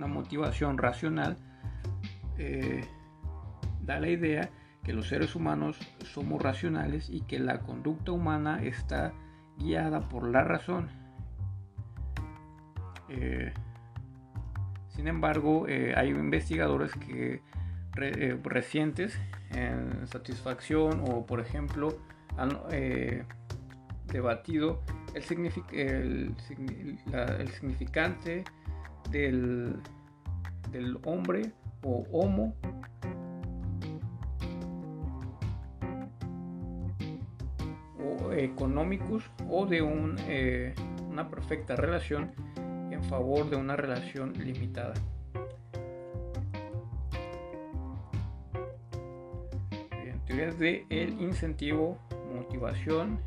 Una 0.00 0.06
motivación 0.06 0.78
racional 0.78 1.36
eh, 2.38 2.80
da 3.82 4.00
la 4.00 4.08
idea 4.08 4.48
que 4.82 4.94
los 4.94 5.08
seres 5.08 5.36
humanos 5.36 5.78
somos 6.14 6.40
racionales 6.40 7.10
y 7.10 7.20
que 7.20 7.38
la 7.38 7.60
conducta 7.60 8.12
humana 8.12 8.62
está 8.62 9.12
guiada 9.58 10.08
por 10.08 10.26
la 10.26 10.42
razón. 10.42 10.88
Eh, 13.10 13.52
sin 14.88 15.06
embargo, 15.06 15.68
eh, 15.68 15.92
hay 15.94 16.08
investigadores 16.08 16.92
que 16.94 17.42
recientes 18.42 19.20
en 19.50 20.06
satisfacción 20.06 21.04
o, 21.10 21.26
por 21.26 21.40
ejemplo, 21.40 21.98
han 22.38 22.58
debatido 24.06 24.80
el, 25.12 26.34
el, 27.02 27.48
significante 27.50 28.44
del, 29.10 29.76
del 30.70 30.98
hombre 31.04 31.52
o 31.82 32.04
homo 32.12 32.54
o 37.98 38.32
económicos 38.32 39.30
o 39.48 39.66
de 39.66 39.82
un, 39.82 40.16
una 41.08 41.28
perfecta 41.28 41.76
relación 41.76 42.30
favor 43.10 43.48
de 43.50 43.56
una 43.56 43.76
relación 43.76 44.32
limitada. 44.34 44.94
teorías 50.26 50.58
de 50.60 50.86
el 50.90 51.20
incentivo, 51.20 51.98
motivación 52.32 53.18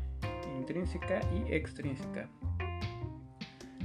intrínseca 0.56 1.20
y 1.34 1.52
extrínseca. 1.52 2.30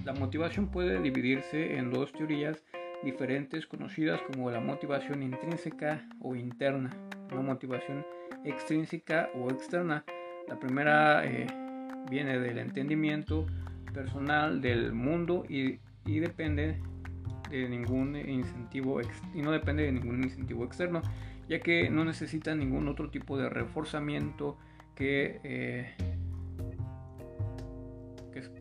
La 0.06 0.14
motivación 0.14 0.68
puede 0.68 1.02
dividirse 1.02 1.78
en 1.78 1.92
dos 1.92 2.12
teorías 2.14 2.64
diferentes 3.04 3.68
conocidas 3.68 4.22
como 4.22 4.52
la 4.52 4.60
motivación 4.60 5.24
intrínseca 5.24 6.08
o 6.22 6.36
interna, 6.36 6.90
una 7.32 7.42
motivación 7.42 8.06
extrínseca 8.44 9.30
o 9.36 9.50
externa. 9.50 10.04
La 10.48 10.60
primera 10.60 11.26
eh, 11.26 11.48
viene 12.10 12.40
del 12.40 12.58
entendimiento 12.58 13.46
personal 13.94 14.62
del 14.62 14.94
mundo 14.94 15.46
y 15.48 15.80
y 16.10 16.20
depende 16.20 16.80
de 17.50 17.70
ningún 17.70 18.16
incentivo 18.16 19.02
y 19.34 19.42
no 19.42 19.52
depende 19.52 19.84
de 19.84 19.92
ningún 19.92 20.24
incentivo 20.24 20.66
externo 20.66 21.02
ya 21.48 21.60
que 21.60 21.90
no 21.90 22.06
necesita 22.06 22.54
ningún 22.56 22.88
otro 22.88 23.10
tipo 23.10 23.38
de 23.38 23.50
reforzamiento 23.50 24.58
que, 24.96 25.40
eh, 25.44 25.96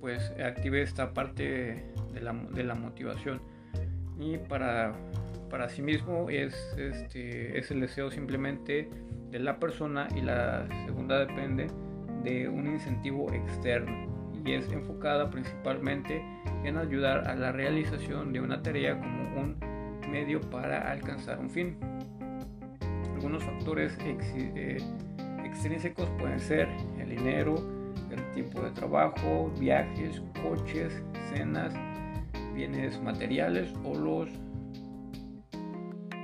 pues 0.00 0.32
active 0.44 0.82
esta 0.82 1.14
parte 1.14 1.85
de 2.12 2.20
la, 2.20 2.32
de 2.32 2.64
la 2.64 2.75
motivación 2.75 3.40
y 4.18 4.37
para, 4.38 4.92
para 5.50 5.68
sí 5.68 5.82
mismo 5.82 6.28
es, 6.28 6.54
este, 6.76 7.58
es 7.58 7.70
el 7.70 7.80
deseo 7.80 8.11
simplemente 8.11 8.88
de 9.30 9.38
la 9.38 9.58
persona 9.58 10.08
y 10.16 10.23
la 10.23 10.66
segunda 10.87 11.20
depende 11.20 11.68
de 12.25 12.49
un 12.49 12.66
incentivo 12.66 13.32
externo 13.32 14.08
y 14.44 14.52
es 14.52 14.70
enfocada 14.73 15.30
principalmente 15.30 16.23
en 16.64 16.76
ayudar 16.76 17.28
a 17.28 17.35
la 17.35 17.52
realización 17.52 18.32
de 18.32 18.40
una 18.40 18.62
tarea 18.62 18.99
como 18.99 19.40
un 19.40 19.56
medio 20.11 20.40
para 20.40 20.90
alcanzar 20.90 21.38
un 21.38 21.50
fin. 21.50 21.76
Algunos 23.14 23.44
factores 23.44 23.97
eh, 24.04 24.78
extrínsecos 25.44 26.08
pueden 26.18 26.40
ser 26.40 26.68
el 26.99 27.11
dinero, 27.11 27.56
el 28.18 28.30
tiempo 28.32 28.60
de 28.60 28.70
trabajo, 28.70 29.50
viajes, 29.58 30.22
coches, 30.42 31.02
cenas, 31.32 31.72
bienes 32.54 33.00
materiales 33.02 33.72
o 33.84 33.94
los 33.94 34.28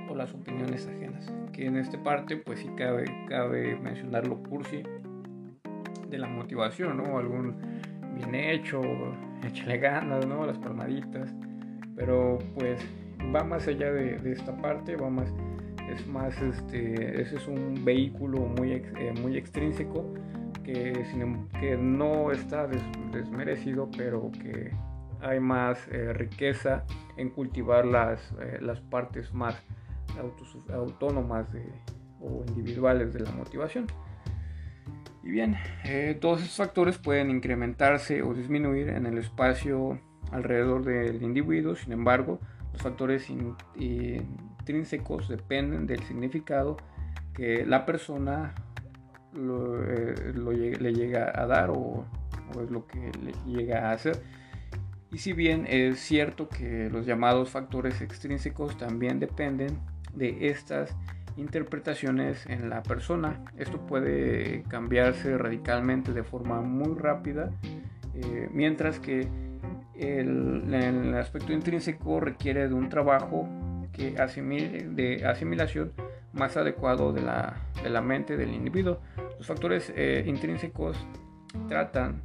o 0.09 0.15
las 0.15 0.33
opiniones 0.33 0.87
ajenas. 0.87 1.33
Que 1.53 1.65
en 1.65 1.77
esta 1.77 2.01
parte 2.03 2.37
pues 2.37 2.59
sí 2.59 2.69
cabe, 2.77 3.05
cabe 3.27 3.75
mencionar 3.77 4.27
lo 4.27 4.41
cursi 4.43 4.83
de 6.09 6.17
la 6.17 6.27
motivación, 6.27 6.97
¿no? 6.97 7.17
Algún 7.17 7.55
bien 8.15 8.35
hecho, 8.35 8.81
échale 9.43 9.77
ganas, 9.77 10.25
¿no? 10.25 10.45
Las 10.45 10.57
palmaditas. 10.57 11.33
Pero 11.95 12.39
pues 12.55 12.85
va 13.33 13.43
más 13.43 13.67
allá 13.67 13.91
de, 13.91 14.31
esta 14.31 14.55
parte, 14.57 14.95
va 14.95 15.09
más, 15.09 15.33
es 15.89 16.05
más, 16.07 16.39
este, 16.41 17.21
ese 17.21 17.37
es 17.37 17.47
un 17.47 17.83
vehículo 17.85 18.39
muy, 18.39 18.73
eh, 18.73 19.13
muy 19.21 19.37
extrínseco 19.37 20.13
que, 20.65 20.91
em, 21.13 21.47
que 21.59 21.77
no 21.77 22.31
está 22.31 22.67
desmerecido, 22.67 23.89
pero 23.95 24.31
que 24.31 24.71
hay 25.21 25.39
más 25.39 25.87
eh, 25.89 26.11
riqueza 26.13 26.83
en 27.17 27.29
cultivar 27.29 27.85
las, 27.85 28.33
eh, 28.41 28.57
las 28.61 28.81
partes 28.81 29.31
más 29.33 29.55
autónomas 30.73 31.47
o 32.19 32.43
individuales 32.47 33.13
de 33.13 33.19
la 33.19 33.31
motivación. 33.31 33.85
Y 35.23 35.29
bien, 35.29 35.55
eh, 35.83 36.17
todos 36.19 36.41
estos 36.41 36.57
factores 36.57 36.97
pueden 36.97 37.29
incrementarse 37.29 38.21
o 38.21 38.33
disminuir 38.33 38.89
en 38.89 39.05
el 39.05 39.17
espacio 39.17 39.99
alrededor 40.31 40.83
del 40.83 41.21
individuo, 41.21 41.75
sin 41.75 41.93
embargo, 41.93 42.39
los 42.73 42.81
factores 42.81 43.29
intrínsecos 43.29 45.29
dependen 45.29 45.87
del 45.87 46.01
significado 46.03 46.77
que 47.33 47.65
la 47.65 47.85
persona 47.85 48.53
le 49.35 50.93
llega 50.93 51.31
a 51.33 51.45
dar 51.45 51.69
o 51.69 52.05
es 52.63 52.71
lo 52.71 52.85
que 52.87 53.11
le 53.23 53.33
llega 53.45 53.89
a 53.89 53.91
hacer. 53.91 54.21
Y 55.11 55.19
si 55.19 55.33
bien 55.33 55.65
es 55.69 55.99
cierto 55.99 56.49
que 56.49 56.89
los 56.89 57.05
llamados 57.05 57.49
factores 57.49 58.01
extrínsecos 58.01 58.77
también 58.77 59.19
dependen 59.19 59.79
de 60.13 60.49
estas 60.49 60.93
interpretaciones 61.37 62.45
en 62.47 62.69
la 62.69 62.83
persona, 62.83 63.41
esto 63.57 63.85
puede 63.85 64.63
cambiarse 64.63 65.37
radicalmente 65.37 66.11
de 66.11 66.23
forma 66.23 66.61
muy 66.61 66.97
rápida, 66.97 67.49
eh, 68.13 68.49
mientras 68.51 68.99
que 68.99 69.27
el, 69.95 70.73
el, 70.73 71.15
aspecto 71.15 71.53
intrínseco 71.53 72.19
requiere 72.19 72.67
de 72.67 72.73
un 72.73 72.89
trabajo 72.89 73.47
que 73.93 74.17
asimile, 74.17 74.87
de 74.89 75.25
asimilación 75.25 75.93
más 76.33 76.57
adecuado 76.57 77.13
de 77.13 77.21
la, 77.21 77.55
de 77.81 77.89
la 77.89 78.01
mente 78.01 78.35
del 78.35 78.53
individuo. 78.53 78.99
Los 79.37 79.47
factores 79.47 79.91
eh, 79.95 80.23
intrínsecos 80.25 80.97
tratan 81.67 82.21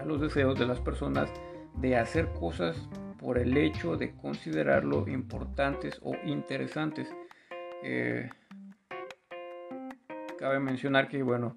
a 0.00 0.04
los 0.04 0.20
deseos 0.20 0.58
de 0.58 0.66
las 0.66 0.80
personas 0.80 1.30
de 1.74 1.96
hacer 1.96 2.28
cosas 2.32 2.88
por 3.18 3.38
el 3.38 3.56
hecho 3.56 3.96
de 3.96 4.14
considerarlo 4.14 5.08
importantes 5.08 5.98
o 6.02 6.14
interesantes. 6.24 7.12
Eh, 7.82 8.30
cabe 10.38 10.60
mencionar 10.60 11.08
que, 11.08 11.22
bueno, 11.22 11.56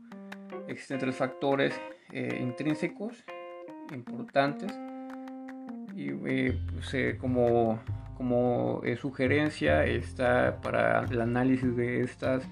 existen 0.67 0.99
tres 0.99 1.15
factores 1.15 1.79
eh, 2.11 2.39
intrínsecos 2.41 3.23
importantes 3.93 4.71
y 5.95 6.11
pues, 6.11 6.95
como, 7.19 7.79
como 8.17 8.81
sugerencia 8.99 9.85
está 9.85 10.59
para 10.61 11.05
el 11.05 11.21
análisis 11.21 11.75
de 11.75 12.01
estas 12.01 12.47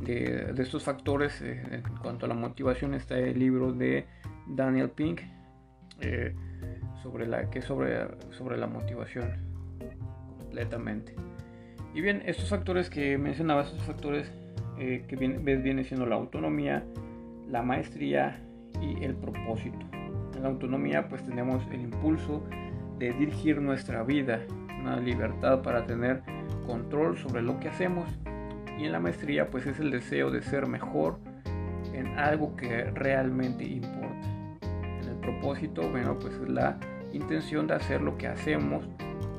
de, 0.00 0.54
estos 0.58 0.82
factores 0.82 1.40
en 1.42 1.82
cuanto 2.02 2.26
a 2.26 2.28
la 2.28 2.34
motivación 2.34 2.94
está 2.94 3.18
el 3.18 3.38
libro 3.38 3.72
de 3.72 4.06
Daniel 4.46 4.90
Pink 4.90 5.20
eh, 6.00 6.34
sobre 7.02 7.26
la 7.26 7.50
que 7.50 7.62
sobre, 7.62 8.06
sobre 8.32 8.56
la 8.56 8.66
motivación 8.66 9.30
completamente. 10.38 11.14
Y 11.94 12.00
bien, 12.00 12.22
estos 12.26 12.48
factores 12.48 12.90
que 12.90 13.16
mencionaba, 13.18 13.62
estos 13.62 13.82
factores 13.82 14.32
eh, 14.78 15.04
que 15.06 15.16
viene, 15.16 15.38
viene 15.38 15.84
siendo 15.84 16.06
la 16.06 16.16
autonomía, 16.16 16.84
la 17.48 17.62
maestría 17.62 18.42
y 18.80 19.04
el 19.04 19.14
propósito. 19.14 19.86
En 20.34 20.42
la 20.42 20.48
autonomía 20.48 21.08
pues 21.08 21.22
tenemos 21.24 21.64
el 21.70 21.82
impulso 21.82 22.42
de 22.98 23.12
dirigir 23.12 23.60
nuestra 23.60 24.02
vida, 24.02 24.40
una 24.80 24.96
libertad 24.96 25.62
para 25.62 25.86
tener 25.86 26.22
control 26.66 27.16
sobre 27.18 27.42
lo 27.42 27.60
que 27.60 27.68
hacemos 27.68 28.06
y 28.78 28.84
en 28.84 28.92
la 28.92 29.00
maestría 29.00 29.50
pues 29.50 29.66
es 29.66 29.78
el 29.80 29.90
deseo 29.90 30.30
de 30.30 30.42
ser 30.42 30.66
mejor 30.66 31.18
en 31.92 32.06
algo 32.18 32.56
que 32.56 32.84
realmente 32.90 33.64
importa 33.64 34.04
propósito, 35.24 35.88
bueno, 35.90 36.18
pues 36.18 36.34
es 36.34 36.48
la 36.48 36.78
intención 37.12 37.66
de 37.66 37.74
hacer 37.74 38.02
lo 38.02 38.16
que 38.16 38.26
hacemos 38.26 38.86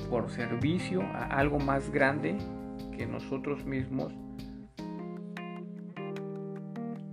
por 0.09 0.29
servicio 0.29 1.01
a 1.01 1.25
algo 1.25 1.59
más 1.59 1.91
grande 1.91 2.37
que 2.95 3.05
nosotros 3.05 3.65
mismos 3.65 4.13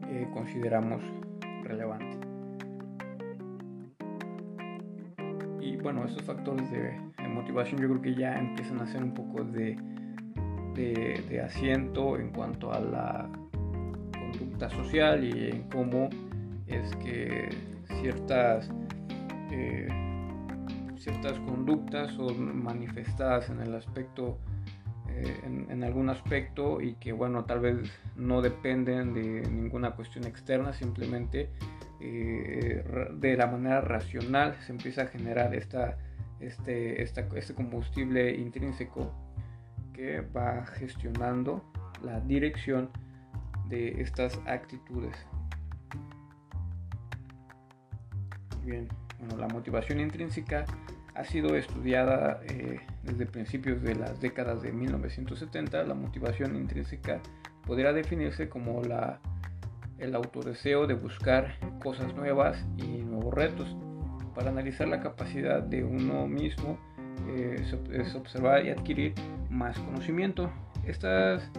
eh, 0.08 0.26
consideramos 0.32 1.02
relevante. 1.64 2.18
Y 5.61 5.76
bueno, 5.76 6.04
estos 6.04 6.22
factores 6.22 6.70
de, 6.70 6.98
motivación 7.28 7.80
yo 7.80 7.88
creo 7.88 8.02
que 8.02 8.14
ya 8.14 8.38
empiezan 8.38 8.80
a 8.80 8.87
ser 8.87 9.02
un 9.02 9.14
poco 9.14 9.42
de, 9.42 9.76
de, 10.74 11.40
asiento 11.40 12.18
en 12.18 12.30
cuanto 12.30 12.72
a 12.72 12.80
la 12.80 13.28
conducta 14.12 14.70
social 14.70 15.24
y 15.24 15.50
en 15.50 15.62
cómo 15.64 16.08
es 16.66 16.94
que 16.96 17.48
ciertas, 18.00 18.70
eh, 19.50 19.88
ciertas 20.96 21.38
conductas 21.40 22.12
son 22.12 22.62
manifestadas 22.62 23.50
en 23.50 23.61
el 23.61 23.74
aspecto, 23.74 24.38
eh, 25.08 25.40
en, 25.44 25.85
algún 25.85 26.08
aspecto 26.08 26.80
y 26.80 26.94
que 26.94 27.12
bueno, 27.12 27.44
tal 27.44 27.61
vez 27.61 27.76
no 28.16 28.40
dependen 28.40 29.12
de 29.14 29.42
ninguna 29.50 29.92
cuestión 29.92 30.24
externa, 30.24 30.72
simplemente 30.72 31.50
eh, 32.00 32.85
de 33.14 33.37
la 33.37 33.46
manera 33.46 33.80
racional 33.80 34.56
se 34.66 34.72
empieza 34.72 35.02
a 35.02 35.06
generar 35.06 35.54
esta, 35.54 35.98
este, 36.40 37.02
este 37.02 37.54
combustible 37.54 38.35
intrínseco 38.35 39.12
que 39.92 40.20
va 40.20 40.64
gestionando 40.66 41.62
la 42.02 42.20
dirección 42.20 42.90
de 43.68 44.00
estas 44.02 44.40
actitudes. 44.46 45.16
Bien, 48.64 48.88
bueno, 49.18 49.37
la 49.37 49.48
motivación 49.48 50.00
intrínseca 50.00 50.64
ha 51.14 51.24
sido 51.24 51.57
estudiada 51.57 52.40
eh, 52.48 52.81
desde 53.02 53.26
principios 53.26 53.83
de 53.83 53.94
las 53.94 54.20
décadas 54.20 54.62
de 54.62 54.72
1970. 54.72 55.83
La 55.85 55.94
motivación 55.94 56.57
intrínseca 56.57 57.20
podría 57.66 57.92
definirse 57.92 58.48
como 58.48 58.83
la, 58.83 59.20
el 59.98 60.14
autodeseo 60.14 60.87
de 60.87 60.94
buscar 60.94 61.59
cosas 61.83 62.14
nuevas 62.14 62.64
y 62.78 63.02
nuevos 63.02 63.35
retos. 63.35 63.76
Para 64.35 64.50
analizar 64.50 64.88
la 64.88 65.00
capacidad 65.00 65.62
de 65.62 65.85
uno 65.85 66.26
mismo 66.26 66.78
eh, 67.29 67.64
es 67.92 68.14
observar 68.14 68.64
y 68.64 68.70
adquirir 68.70 69.14
más 69.51 69.79
conocimiento. 69.79 70.51
Estas, 70.87 71.51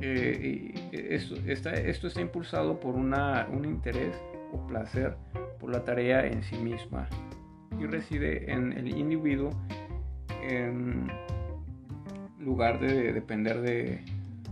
eh, 0.00 0.74
esto, 0.92 1.36
esto, 1.46 2.06
está 2.06 2.20
impulsado 2.20 2.80
por 2.80 2.94
una, 2.94 3.46
un 3.50 3.64
interés 3.64 4.16
o 4.52 4.66
placer 4.66 5.16
la 5.70 5.84
tarea 5.84 6.26
en 6.26 6.42
sí 6.42 6.56
misma 6.56 7.08
y 7.78 7.86
reside 7.86 8.50
en 8.50 8.72
el 8.72 8.88
individuo 8.88 9.50
en 10.42 11.08
lugar 12.38 12.78
de 12.80 13.12
depender 13.12 13.60
de, 13.60 14.04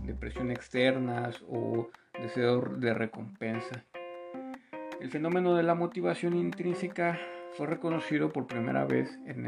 de 0.05 0.13
presión 0.13 0.51
externas 0.51 1.43
o 1.47 1.89
deseo 2.21 2.61
de 2.61 2.93
recompensa. 2.93 3.83
El 5.01 5.09
fenómeno 5.09 5.55
de 5.55 5.63
la 5.63 5.75
motivación 5.75 6.35
intrínseca 6.35 7.19
fue 7.55 7.67
reconocido 7.67 8.31
por 8.31 8.47
primera 8.47 8.85
vez 8.85 9.19
en, 9.25 9.45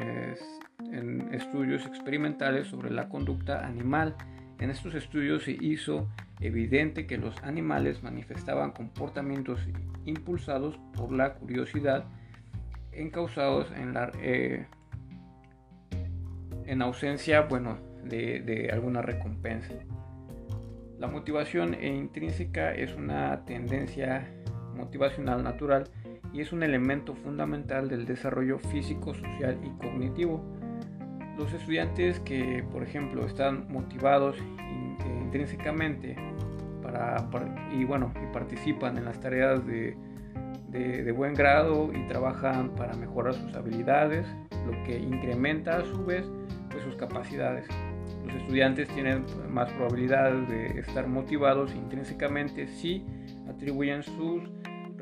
estudios 1.34 1.86
experimentales 1.86 2.68
sobre 2.68 2.92
la 2.92 3.10
conducta 3.10 3.66
animal. 3.66 4.16
En 4.60 4.70
estos 4.70 4.94
estudios 4.96 5.44
se 5.44 5.52
hizo 5.52 6.08
evidente 6.40 7.08
que 7.08 7.18
los 7.18 7.36
animales 7.44 8.04
manifestaban 8.04 8.72
comportamientos 8.72 9.60
impulsados 10.06 10.78
por 10.96 11.12
la 11.12 11.34
curiosidad 11.34 12.06
encausados 12.92 13.72
en 13.76 13.94
la 13.94 14.12
eh, 14.22 14.66
en 16.66 16.82
ausencia 16.82 17.42
bueno 17.42 17.78
de, 18.04 18.70
alguna 18.72 19.02
recompensa 19.02 19.74
la 20.98 21.08
motivación 21.08 21.74
intrínseca 21.84 22.74
es 22.74 22.94
una 22.96 23.44
tendencia 23.46 24.30
motivacional 24.76 25.44
natural 25.44 25.90
y 26.36 26.42
es 26.42 26.52
un 26.52 26.64
elemento 26.64 27.16
fundamental 27.16 27.88
del 27.88 28.06
desarrollo 28.06 28.60
físico, 28.60 29.14
social 29.14 29.58
y 29.64 29.70
cognitivo. 29.82 30.44
Los 31.38 31.54
estudiantes 31.54 32.20
que, 32.20 32.64
por 32.72 32.84
ejemplo, 32.84 33.26
están 33.26 33.72
motivados 33.72 34.38
intrínsecamente 35.24 36.18
para, 36.82 37.26
y 37.72 37.86
bueno 37.86 38.14
y 38.22 38.34
participan 38.34 38.98
en 38.98 39.06
las 39.06 39.20
tareas 39.20 39.66
de, 39.66 39.98
de, 40.70 41.12
buen 41.14 41.34
grado 41.34 41.92
y 41.94 42.06
trabajan 42.08 42.76
para 42.76 42.94
mejorar 42.96 43.34
sus 43.34 43.54
habilidades 43.56 44.28
lo 44.66 44.84
que 44.84 44.98
incrementa 44.98 45.78
a 45.78 45.86
su 45.86 46.06
vez 46.06 46.26
pues, 46.70 46.84
sus 46.84 46.96
capacidades 46.96 47.68
los 48.26 48.36
estudiantes 48.36 48.88
tienen 48.90 49.26
más 49.50 49.72
probabilidades 49.74 50.48
de 50.48 50.80
estar 50.80 51.08
motivados 51.08 51.74
intrínsecamente 51.74 52.68
si 52.68 53.04
atribuyen 53.50 54.04
sus 54.04 54.44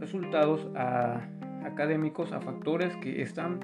resultados 0.04 0.68
académicos 1.64 2.34
a 2.34 2.42
factores 2.42 2.94
que 2.98 3.22
están 3.22 3.62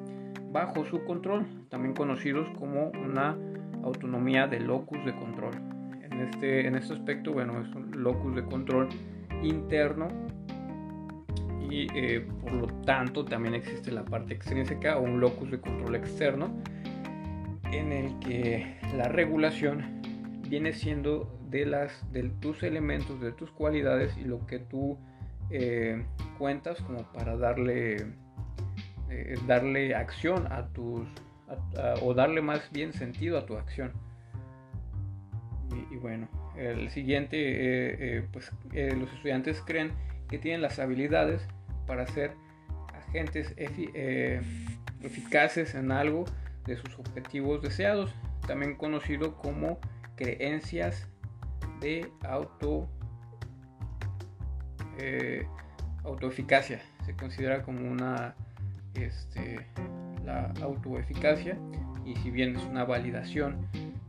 bajo 0.54 0.86
su 0.86 1.04
control, 1.04 1.46
también 1.70 1.94
conocidos 1.94 2.48
como 2.58 2.92
una 2.92 3.38
autonomía 3.84 4.48
de 4.48 4.62
locus 4.62 5.04
de 5.04 5.14
control. 5.16 5.54
En 6.02 6.22
este, 6.22 6.66
en 6.66 6.76
este 6.76 6.94
aspecto, 6.94 7.34
bueno, 7.34 7.60
es 7.62 7.76
un 7.76 7.92
locus 8.02 8.36
de 8.36 8.44
control 8.46 8.88
interno 9.44 10.08
y 11.70 11.88
eh, 11.94 12.26
por 12.42 12.54
lo 12.54 12.68
tanto 12.86 13.26
también 13.26 13.54
existe 13.54 13.92
la 13.92 14.06
parte 14.06 14.34
extrínseca 14.34 14.98
o 14.98 15.02
un 15.02 15.20
locus 15.20 15.52
de 15.52 15.60
control 15.60 15.96
externo 15.96 16.50
en 17.72 17.92
el 17.92 18.18
que 18.20 18.78
la 18.96 19.10
regulación 19.10 20.02
viene 20.50 20.72
siendo 20.72 21.38
de, 21.50 21.66
las, 21.66 22.12
de 22.14 22.24
tus 22.40 22.64
elementos, 22.64 23.20
de 23.20 23.34
tus 23.34 23.52
cualidades 23.52 24.18
y 24.18 24.24
lo 24.24 24.46
que 24.48 24.60
tú 24.60 24.98
eh, 25.50 26.04
cuentas 26.38 26.82
como 26.82 27.04
para 27.14 27.38
darle, 27.38 27.98
eh, 29.10 29.36
darle 29.48 29.96
acción 29.96 30.52
a 30.52 30.68
tus, 30.68 31.08
o 32.02 32.14
darle 32.14 32.42
más 32.42 32.72
bien 32.72 32.94
sentido 32.94 33.38
a 33.38 33.46
tu 33.46 33.58
acción. 33.58 33.92
Y, 35.92 35.98
bueno, 35.98 36.28
el 36.58 36.90
siguiente, 36.90 38.28
pues 38.32 38.52
los 38.72 39.12
estudiantes 39.14 39.62
creen 39.66 39.92
que 40.30 40.38
tienen 40.38 40.62
las 40.62 40.80
habilidades 40.80 41.48
para 41.86 42.06
ser 42.08 42.36
agentes 43.10 43.54
eh, 43.58 44.42
eficaces 45.02 45.74
en 45.76 45.92
algo 45.92 46.26
de 46.66 46.78
sus 46.78 47.00
objetivos 47.00 47.62
deseados, 47.62 48.14
también 48.48 48.76
conocido 48.76 49.36
como 49.38 49.80
creencias 50.16 51.08
de 51.82 52.12
auto 52.22 52.88
eh, 55.00 55.48
autoeficacia. 56.04 56.82
Se 57.06 57.16
considera 57.16 57.64
como 57.64 57.90
una 57.90 58.36
este, 58.94 59.66
la 60.26 60.54
autoeficacia 60.62 61.58
y 62.06 62.16
si 62.18 62.32
bien 62.32 62.56
es 62.56 62.64
una 62.64 62.86
validación 62.86 63.58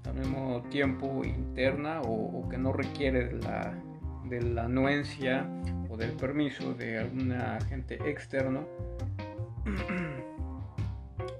al 0.07 0.15
mismo 0.15 0.63
tiempo 0.71 1.23
interna 1.25 2.01
o, 2.03 2.49
que 2.49 2.59
no 2.59 2.73
requiere 2.73 3.33
la, 3.33 3.75
de 4.29 4.43
la 4.43 4.65
anuencia 4.65 5.47
del 6.01 6.13
permiso 6.13 6.73
de 6.75 6.99
algún 6.99 7.33
agente 7.33 7.99
externo. 8.11 8.67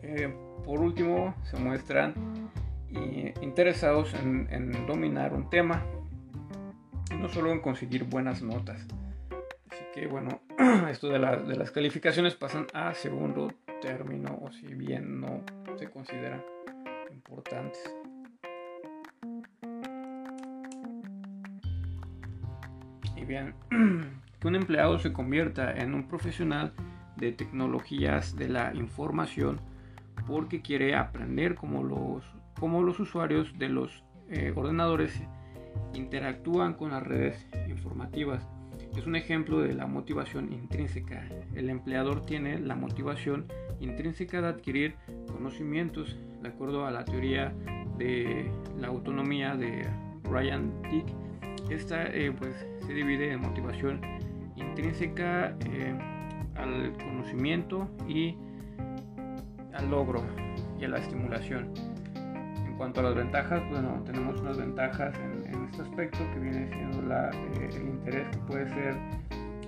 Eh, 0.03 0.29
por 0.65 0.81
último, 0.81 1.37
se 1.45 1.57
muestran 1.57 2.15
interesados 3.43 4.13
en, 4.15 4.87
dominar 4.89 5.33
un 5.33 5.49
tema, 5.49 5.85
no 7.17 7.29
solo 7.29 7.53
en 7.53 7.61
conseguir 7.61 8.03
buenas 8.05 8.43
notas. 8.43 8.85
Que 9.95 10.07
bueno, 10.07 10.41
esto 10.91 11.09
de, 11.09 11.19
de 11.19 11.57
las 11.57 11.71
calificaciones 11.71 12.35
pasan 12.35 12.67
a 12.73 12.95
segundo 12.95 13.53
término, 13.81 14.39
o 14.43 14.53
si 14.53 14.67
bien 14.75 15.21
no 15.21 15.43
se 15.77 15.91
consideran 15.91 16.45
importantes. 17.11 17.83
Y 23.17 23.25
bien, 23.25 23.55
que 24.41 24.47
un 24.47 24.55
empleado 24.55 24.99
se 24.99 25.13
convierta 25.13 25.73
en 25.73 25.95
un 25.95 26.07
profesional 26.07 26.73
de 27.17 27.33
tecnologías 27.33 28.37
de 28.37 28.49
la 28.49 28.75
información 28.75 29.61
porque 30.27 30.63
quiere 30.63 30.95
aprender 30.95 31.55
cómo 31.55 31.83
los, 31.83 32.25
cómo 32.59 32.83
los 32.83 33.01
usuarios 33.01 33.59
de 33.59 33.69
los 33.69 34.05
eh, 34.29 34.53
ordenadores 34.55 35.21
interactúan 35.95 36.75
con 36.75 36.91
las 36.91 37.03
redes 37.03 37.47
informativas. 37.69 38.47
Es 38.97 39.07
un 39.07 39.17
ejemplo 39.17 39.61
de 39.61 39.75
la 39.75 39.87
motivación 39.87 40.53
intrínseca. 40.53 41.25
El 41.55 41.71
empleador 41.71 42.27
tiene 42.27 42.59
la 42.59 42.75
motivación 42.75 43.47
intrínseca 43.81 44.41
de 44.43 44.49
adquirir 44.49 44.95
conocimientos 45.33 46.19
de 46.43 46.49
acuerdo 46.49 46.87
a 46.87 46.91
la 46.91 47.05
teoría 47.05 47.55
de 47.97 48.51
la 48.79 48.89
autonomía 48.89 49.55
de 49.57 49.87
Ryan 50.25 50.73
Dick. 50.91 51.07
Esta 51.71 52.07
eh, 52.07 52.33
pues, 52.33 52.55
se 52.87 52.93
divide 52.93 53.33
en 53.33 53.41
motivación 53.41 54.01
intrínseca 54.57 55.57
eh, 55.67 55.97
al 56.57 56.93
conocimiento 56.99 57.89
y 58.09 58.37
al 59.73 59.91
logro 59.91 60.23
y 60.79 60.85
a 60.85 60.89
la 60.89 60.99
estimulación. 60.99 61.73
En 62.81 62.85
cuanto 62.85 63.01
a 63.01 63.03
las 63.03 63.15
ventajas, 63.15 63.63
bueno, 63.69 64.03
tenemos 64.07 64.41
unas 64.41 64.57
ventajas 64.57 65.15
en, 65.19 65.65
este 65.65 65.83
aspecto 65.83 66.19
que 66.33 66.41
viene 66.41 66.67
siendo 66.69 67.03
la, 67.03 67.29
eh, 67.29 67.69
el 67.75 67.89
interés 67.89 68.27
que 68.31 68.39
puede 68.39 68.71
ser 68.71 68.95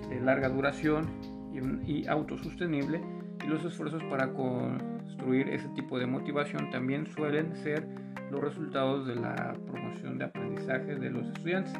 de 0.08 0.18
larga 0.18 0.48
duración 0.48 1.10
y, 1.52 1.92
y 1.92 2.06
autosostenible 2.06 3.02
y 3.44 3.48
los 3.48 3.62
esfuerzos 3.66 4.02
para 4.04 4.32
construir 4.32 5.50
ese 5.50 5.68
tipo 5.74 5.98
de 5.98 6.06
motivación 6.06 6.70
también 6.70 7.06
suelen 7.06 7.54
ser 7.56 7.86
los 8.30 8.40
resultados 8.40 9.06
de 9.06 9.16
la 9.16 9.58
promoción 9.70 10.16
de 10.16 10.24
aprendizaje 10.24 10.94
de 10.94 11.10
los 11.10 11.26
estudiantes. 11.26 11.74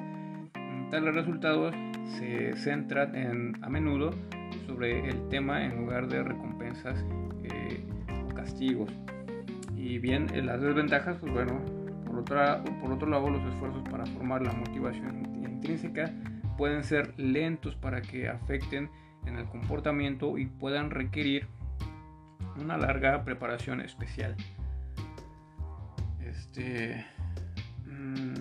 Tales 0.91 1.15
resultados 1.15 1.75
se 2.19 2.55
centran 2.57 3.15
en, 3.15 3.55
a 3.65 3.71
menudo 3.71 4.11
sobre 4.67 5.09
el 5.09 5.29
tema 5.29 5.65
en 5.65 5.79
lugar 5.79 6.09
de 6.09 6.25
recompensas 6.25 7.03
eh, 7.45 7.83
o 8.27 8.35
castigos. 8.35 8.93
Y 9.83 9.99
bien, 9.99 10.29
en 10.33 10.47
las 10.47 10.61
desventajas, 10.61 11.17
pues 11.19 11.33
bueno, 11.33 11.61
por, 12.07 12.21
otra, 12.21 12.63
por 12.81 12.93
otro 12.93 13.09
lado, 13.09 13.29
los 13.29 13.43
esfuerzos 13.53 13.83
para 13.91 14.07
formar 14.07 14.41
la 14.41 14.53
motivación 14.53 15.27
intrínseca 15.45 16.15
pueden 16.57 16.85
ser 16.85 17.19
lentos 17.19 17.75
para 17.75 18.01
que 18.01 18.29
afecten 18.29 18.89
en 19.27 19.39
el 19.39 19.45
comportamiento 19.47 20.39
y 20.39 20.47
puedan 20.47 20.91
requerir 20.91 21.49
una 22.61 22.79
larga 22.79 23.25
preparación 23.25 23.81
especial. 23.81 24.37
Este. 26.25 27.05
Mm, 27.85 28.35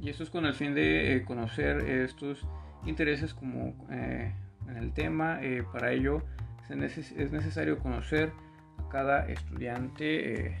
y 0.00 0.10
esto 0.10 0.22
es 0.22 0.30
con 0.30 0.46
el 0.46 0.54
fin 0.54 0.76
de 0.76 1.16
eh, 1.16 1.24
conocer 1.24 1.78
estos 1.80 2.46
intereses 2.86 3.34
como 3.34 3.74
eh, 3.90 4.32
en 4.68 4.76
el 4.76 4.92
tema. 4.92 5.42
Eh, 5.42 5.64
para 5.72 5.90
ello 5.90 6.22
es 6.68 7.32
necesario 7.32 7.80
conocer 7.80 8.32
cada 8.90 9.26
estudiante 9.28 10.56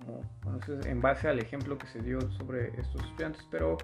como 0.00 0.22
en 0.84 1.00
base 1.00 1.28
al 1.28 1.38
ejemplo 1.38 1.76
que 1.78 1.86
se 1.88 2.00
dio 2.00 2.20
sobre 2.32 2.68
estos 2.80 3.02
estudiantes, 3.04 3.46
pero 3.50 3.76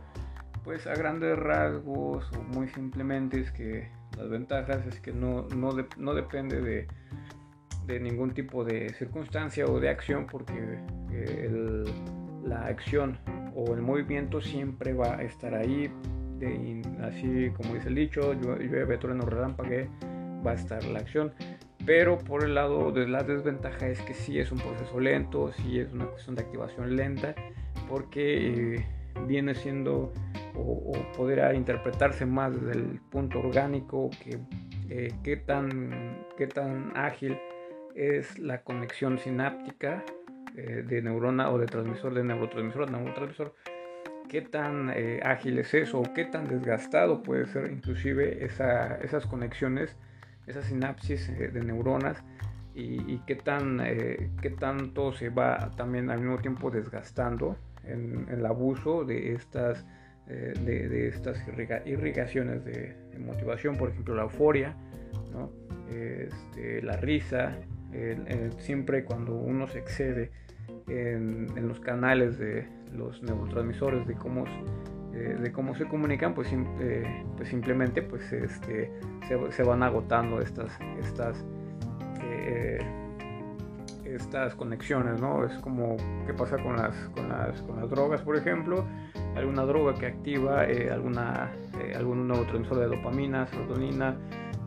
pues 0.65 0.87
a 0.87 0.95
grandes 0.95 1.37
rasgos 1.39 2.31
o 2.37 2.43
muy 2.43 2.69
simplemente 2.69 3.41
es 3.41 3.51
que 3.51 3.89
las 4.17 4.29
ventajas 4.29 4.87
es 4.87 5.01
que 5.01 5.13
no, 5.13 5.49
no, 5.49 5.71
no 5.97 6.15
depende 6.15 6.61
de, 6.61 6.87
de, 7.87 8.01
ningún 8.01 8.33
tipo 8.33 8.65
de 8.65 8.91
circunstancia 8.91 9.67
o 9.67 9.81
de 9.81 9.89
acción 9.89 10.27
porque 10.27 10.79
el, 11.11 11.85
la 12.45 12.67
acción 12.67 13.19
o 13.55 13.75
el 13.75 13.83
movimiento 13.83 14.41
siempre 14.41 14.93
va 14.93 15.17
a 15.17 15.23
estar 15.23 15.55
ahí, 15.55 15.91
así 17.03 17.51
como 17.57 17.75
dice 17.75 17.89
el 17.89 17.95
dicho, 17.95 18.33
llueve, 18.35 18.99
trueno, 18.99 19.25
relámpague, 19.25 19.89
va 20.47 20.53
a 20.53 20.55
estar 20.55 20.83
la 20.85 21.01
acción. 21.01 21.33
Pero 21.85 22.19
por 22.19 22.45
el 22.45 22.55
lado 22.55 22.93
de 22.93 23.09
la 23.09 23.25
desventaja 23.25 23.89
es 23.89 24.01
que 24.03 24.15
sí 24.15 24.39
es 24.39 24.53
un 24.53 24.59
proceso 24.59 25.01
lento, 25.01 25.53
sí 25.53 25.81
es 25.81 25.93
una 25.93 26.07
cuestión 26.07 26.37
de 26.37 26.43
activación 26.43 26.95
lenta, 26.95 27.35
porque 27.89 28.77
eh, 28.77 28.87
viene 29.27 29.55
siendo 29.55 30.13
o, 30.55 30.93
podrá 31.17 31.55
interpretarse 31.55 32.25
más 32.25 32.55
desde 32.55 32.79
el 32.79 33.01
punto 33.11 33.41
orgánico, 33.41 34.11
que 34.23 34.39
eh, 34.91 35.13
qué, 35.25 35.37
tan, 35.37 36.25
qué 36.37 36.47
tan 36.47 36.97
ágil 36.97 37.37
es 37.97 38.39
la 38.39 38.63
conexión 38.63 39.19
sináptica 39.19 40.05
eh, 40.57 40.85
de 40.87 41.03
neurona 41.03 41.51
o 41.51 41.59
de 41.59 41.67
transmisor 41.67 42.15
de 42.15 42.23
neurotransmisor 42.23 42.89
a 42.89 42.93
neurotransmisor, 42.93 43.55
qué 44.29 44.41
tan 44.41 44.91
ágil 45.25 45.59
es 45.59 45.75
eso 45.75 46.01
o 46.01 46.15
qué 46.15 46.25
tan 46.25 46.47
desgastado 46.47 47.23
puede 47.23 47.47
ser 47.47 47.71
inclusive 47.71 48.45
esas 48.45 49.27
conexiones, 49.27 49.97
esas 50.47 50.67
sinapsis 50.67 51.29
eh, 51.29 51.49
de 51.49 51.63
neuronas 51.63 52.23
y, 52.75 53.19
qué, 53.27 53.35
tan, 53.35 53.83
qué 54.41 54.49
tanto 54.59 55.13
se 55.13 55.29
va 55.29 55.73
también 55.77 56.09
al 56.09 56.21
mismo 56.21 56.39
tiempo 56.39 56.71
desgastando 56.71 57.59
en, 57.85 58.27
el 58.31 58.47
abuso 58.47 59.05
de 59.05 59.35
estas, 59.35 59.85
de, 60.27 61.09
estas 61.09 61.47
irrigaciones 61.85 62.65
de, 62.65 62.97
motivación, 63.19 63.77
por 63.77 63.91
ejemplo 63.91 64.15
la 64.15 64.23
euforia, 64.23 64.75
este, 65.91 66.81
la 66.81 66.97
risa, 66.97 67.59
siempre 68.57 69.05
cuando 69.05 69.35
uno 69.35 69.69
se 69.69 69.79
excede 69.79 70.31
en, 70.89 71.69
los 71.69 71.81
canales 71.81 72.39
de 72.39 72.67
los 72.93 73.23
neurotransmisores, 73.23 74.07
de 74.07 74.15
cómo, 74.15 74.45
eh, 75.15 75.37
de 75.39 75.53
cómo 75.53 75.75
se 75.75 75.87
comunican, 75.87 76.35
pues, 76.35 76.49
eh, 76.53 77.25
pues 77.37 77.49
simplemente 77.49 78.03
pues, 78.03 78.33
este, 78.33 78.91
se, 79.51 79.63
van 79.63 79.83
agotando 79.83 80.41
estas, 80.41 80.73
estas, 80.99 81.45
eh, 82.23 82.79
estas 84.05 84.55
conexiones, 84.55 85.21
¿no? 85.21 85.45
Es 85.45 85.53
como 85.59 85.97
qué 86.27 86.33
pasa 86.33 86.57
con 86.57 86.77
las, 86.77 86.97
con 87.15 87.29
las, 87.29 87.61
con 87.63 87.81
las 87.81 87.91
drogas, 87.91 88.23
por 88.23 88.37
ejemplo, 88.37 88.87
alguna 89.37 89.63
droga 89.65 89.95
que 89.95 90.07
activa 90.07 90.63
alguna, 90.91 91.53
algún 91.95 92.29
neurotransmisor 92.29 92.79
de 92.79 92.97
dopamina, 92.97 93.47
serotonina, 93.47 94.17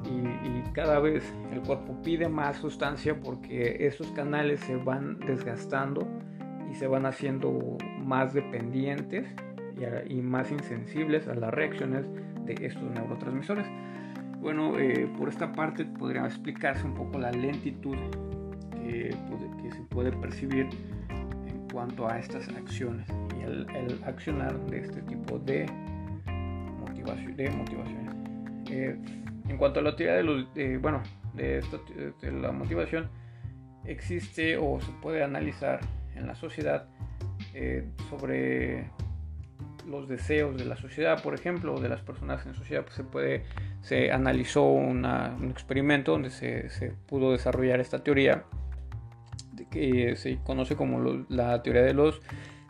y, 0.05 0.61
cada 0.73 0.99
vez 0.99 1.23
el 1.53 1.61
cuerpo 1.61 1.95
pide 2.03 2.27
más 2.27 2.57
sustancia 2.57 3.17
porque 3.17 3.87
esos 3.87 4.11
canales 4.11 4.59
se 4.59 4.75
van 4.75 5.19
desgastando 5.19 6.05
y 6.69 6.75
se 6.75 6.85
van 6.87 7.05
haciendo 7.05 7.77
más 8.03 8.33
dependientes 8.33 9.25
y, 10.07 10.15
más 10.21 10.51
insensibles 10.51 11.27
a 11.27 11.35
las 11.35 11.53
reacciones 11.53 12.05
de 12.45 12.53
estos 12.65 12.83
neurotransmisores. 12.91 13.65
Bueno, 14.39 14.77
eh, 14.77 15.09
por 15.17 15.29
esta 15.29 15.51
parte 15.51 15.85
podría 15.85 16.25
explicarse 16.25 16.85
un 16.85 16.93
poco 16.93 17.17
la 17.17 17.31
lentitud 17.31 17.97
que, 18.71 19.15
que, 19.61 19.71
se 19.71 19.81
puede 19.89 20.11
percibir 20.11 20.67
en 21.09 21.67
cuanto 21.71 22.07
a 22.07 22.19
estas 22.19 22.47
acciones 22.49 23.07
y 23.37 23.43
el, 23.43 23.99
accionar 24.05 24.57
de 24.67 24.79
este 24.79 25.01
tipo 25.03 25.39
de, 25.39 25.65
motivación, 26.79 27.35
de 27.35 27.49
motivaciones. 27.49 28.15
Eh, 28.69 28.97
en 29.47 29.57
cuanto 29.57 29.79
a 29.79 29.83
la 29.83 29.95
teoría 29.95 30.15
de 30.15 30.23
los, 30.23 30.47
bueno, 30.81 31.01
de, 31.33 31.63
de 32.21 32.31
la 32.31 32.51
motivación, 32.51 33.09
existe 33.85 34.57
o 34.57 34.79
se 34.79 34.91
puede 35.01 35.23
analizar 35.23 35.79
en 36.15 36.27
la 36.27 36.35
sociedad 36.35 36.87
eh, 37.53 37.87
sobre 38.09 38.89
los 39.87 40.07
deseos 40.07 40.57
de 40.57 40.65
la 40.65 40.77
sociedad, 40.77 41.21
por 41.21 41.33
ejemplo, 41.33 41.79
de 41.79 41.89
las 41.89 42.01
personas 42.01 42.45
en 42.45 42.55
sociedad, 42.55 42.83
pues 42.83 42.95
se 42.95 43.03
puede, 43.03 43.43
se 43.81 44.11
analizó 44.11 44.63
un 44.63 45.05
experimento 45.49 46.11
donde 46.11 46.29
se, 46.29 46.93
pudo 47.07 47.31
desarrollar 47.31 47.79
esta 47.79 48.03
teoría 48.03 48.45
que 49.71 50.15
se 50.15 50.37
conoce 50.43 50.75
como 50.75 51.25
la 51.29 51.61
teoría 51.63 51.83
de 51.83 51.93
los 51.93 52.21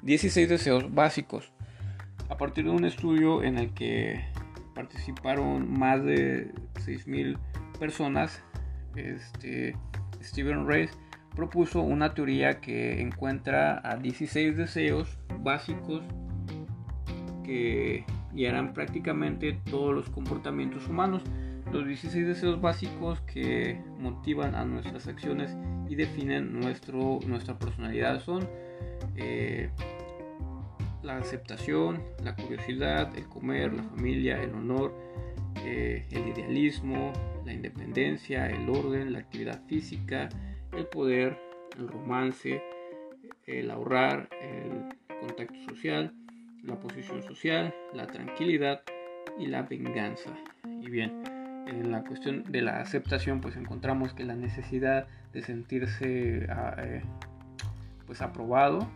16 0.04 0.50
deseos 0.50 0.94
básicos. 0.94 1.52
A 2.30 2.38
partir 2.38 2.66
de 2.66 2.72
un 2.72 2.86
estudio 2.86 3.44
en 3.44 3.58
el 3.58 3.74
que 3.74 4.24
participaron 4.74 5.72
más 5.72 6.04
de 6.04 6.52
6.000 6.86 7.38
personas, 7.80 8.44
este, 8.96 9.76
Steven 10.22 10.68
Race 10.68 10.92
propuso 11.36 11.82
una 11.82 12.14
teoría 12.14 12.62
que 12.62 13.02
encuentra 13.02 13.82
a 13.84 13.98
16 13.98 14.58
deseos 14.58 15.20
básicos 15.40 16.04
que 17.46 18.06
guiarán 18.34 18.74
prácticamente 18.74 19.60
todos 19.70 19.94
los 19.94 20.10
comportamientos 20.10 20.88
humanos. 20.88 21.22
Los 21.72 21.86
16 21.88 22.28
deseos 22.28 22.62
básicos 22.62 23.22
que 23.22 23.82
motivan 24.00 24.56
a 24.56 24.66
nuestras 24.66 25.08
acciones 25.08 25.56
y 25.90 25.96
definen 25.96 26.60
nuestro, 26.60 27.20
nuestra 27.26 27.58
personalidad 27.58 28.22
son 28.22 28.48
eh, 29.16 29.70
la 31.04 31.18
aceptación, 31.18 32.04
la 32.24 32.36
curiosidad, 32.36 33.16
el 33.16 33.28
comer, 33.28 33.74
la 33.74 33.84
familia, 33.84 34.42
el 34.42 34.52
honor, 34.52 34.94
eh, 35.64 36.06
el 36.12 36.28
idealismo, 36.30 37.14
la 37.46 37.54
independencia, 37.54 38.48
el 38.48 38.70
orden, 38.70 39.14
la 39.14 39.20
actividad 39.20 39.62
física, 39.68 40.30
el 40.72 40.86
poder, 40.88 41.38
el 41.78 41.88
romance, 41.88 42.62
el 43.46 43.70
ahorrar, 43.72 44.30
el 44.42 44.96
contacto 45.20 45.56
social, 45.70 46.14
la 46.66 46.76
posición 46.80 47.22
social, 47.24 47.74
la 47.94 48.08
tranquilidad 48.08 48.82
y 49.40 49.48
la 49.48 49.64
venganza. 49.64 50.32
Y 50.82 50.90
bien, 50.90 51.24
en 51.68 51.92
la 51.92 52.04
cuestión 52.04 52.44
de 52.44 52.62
la 52.62 52.80
aceptación, 52.80 53.42
pues 53.42 53.56
encontramos 53.56 54.14
que 54.14 54.24
la 54.24 54.36
necesidad 54.36 55.08
de 55.34 55.42
sentirse 55.42 56.48
ah, 56.50 56.76
eh, 56.80 57.02
pues 58.06 58.22
aprobado, 58.22 58.88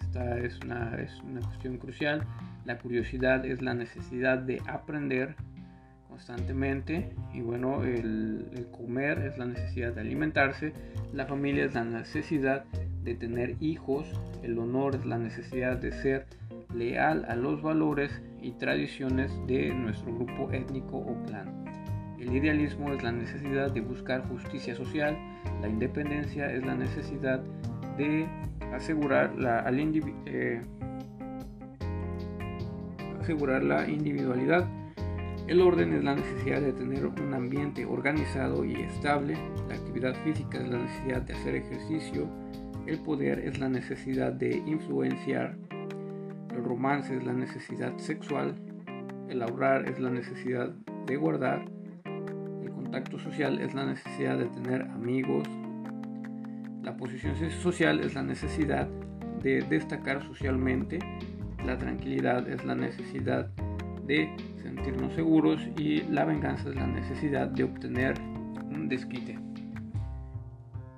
esta 0.00 0.38
es 0.38 0.58
una, 0.64 0.96
es 0.96 1.20
una 1.20 1.40
cuestión 1.40 1.78
crucial. 1.78 2.24
La 2.64 2.78
curiosidad 2.78 3.46
es 3.46 3.62
la 3.62 3.74
necesidad 3.74 4.38
de 4.38 4.60
aprender 4.66 5.36
constantemente 6.08 7.10
y 7.34 7.42
bueno, 7.42 7.84
el, 7.84 8.66
comer 8.76 9.18
es 9.18 9.38
la 9.38 9.44
necesidad 9.44 9.92
de 9.92 10.00
alimentarse, 10.00 10.72
la 11.12 11.26
familia 11.26 11.64
es 11.64 11.74
la 11.74 11.84
necesidad 11.84 12.64
de 13.04 13.14
tener 13.14 13.56
hijos, 13.60 14.06
el 14.42 14.58
honor 14.58 14.96
es 14.96 15.04
la 15.04 15.18
necesidad 15.18 15.76
de 15.76 15.92
ser 15.92 16.26
leal 16.76 17.24
a 17.28 17.36
los 17.36 17.62
valores 17.62 18.22
y 18.40 18.52
tradiciones 18.52 19.32
de 19.46 19.74
nuestro 19.74 20.14
grupo 20.14 20.52
étnico 20.52 20.98
o 20.98 21.22
clan. 21.24 21.64
El 22.18 22.34
idealismo 22.34 22.92
es 22.92 23.02
la 23.02 23.12
necesidad 23.12 23.72
de 23.72 23.80
buscar 23.80 24.26
justicia 24.28 24.74
social, 24.74 25.16
la 25.60 25.68
independencia 25.68 26.50
es 26.52 26.64
la 26.64 26.74
necesidad 26.74 27.42
de 27.96 28.26
asegurar 28.74 29.34
la, 29.36 29.60
al 29.60 29.78
eh, 30.26 30.62
asegurar 33.20 33.62
la 33.62 33.88
individualidad. 33.88 34.68
El 35.46 35.60
orden 35.60 35.92
es 35.92 36.02
la 36.02 36.16
necesidad 36.16 36.60
de 36.60 36.72
tener 36.72 37.06
un 37.06 37.34
ambiente 37.34 37.84
organizado 37.84 38.64
y 38.64 38.74
estable, 38.74 39.34
la 39.68 39.76
actividad 39.76 40.14
física 40.24 40.58
es 40.58 40.68
la 40.68 40.78
necesidad 40.78 41.22
de 41.22 41.34
hacer 41.34 41.54
ejercicio, 41.54 42.28
el 42.86 42.98
poder 42.98 43.40
es 43.40 43.58
la 43.58 43.68
necesidad 43.68 44.32
de 44.32 44.56
influenciar, 44.66 45.56
romance 46.66 47.16
es 47.16 47.24
la 47.24 47.32
necesidad 47.32 47.96
sexual, 47.98 48.54
el 49.28 49.42
ahorrar 49.42 49.88
es 49.88 49.98
la 49.98 50.10
necesidad 50.10 50.68
de 51.06 51.16
guardar, 51.16 51.64
el 52.04 52.70
contacto 52.70 53.18
social 53.18 53.60
es 53.60 53.74
la 53.74 53.86
necesidad 53.86 54.38
de 54.38 54.46
tener 54.46 54.82
amigos, 54.82 55.48
la 56.82 56.96
posición 56.96 57.34
social 57.50 58.00
es 58.00 58.14
la 58.14 58.22
necesidad 58.22 58.88
de 59.42 59.62
destacar 59.62 60.22
socialmente, 60.24 60.98
la 61.64 61.78
tranquilidad 61.78 62.48
es 62.48 62.64
la 62.64 62.74
necesidad 62.74 63.48
de 64.06 64.30
sentirnos 64.62 65.12
seguros 65.14 65.60
y 65.76 66.02
la 66.02 66.24
venganza 66.24 66.68
es 66.68 66.76
la 66.76 66.86
necesidad 66.86 67.48
de 67.48 67.64
obtener 67.64 68.14
un 68.70 68.88
desquite. 68.88 69.38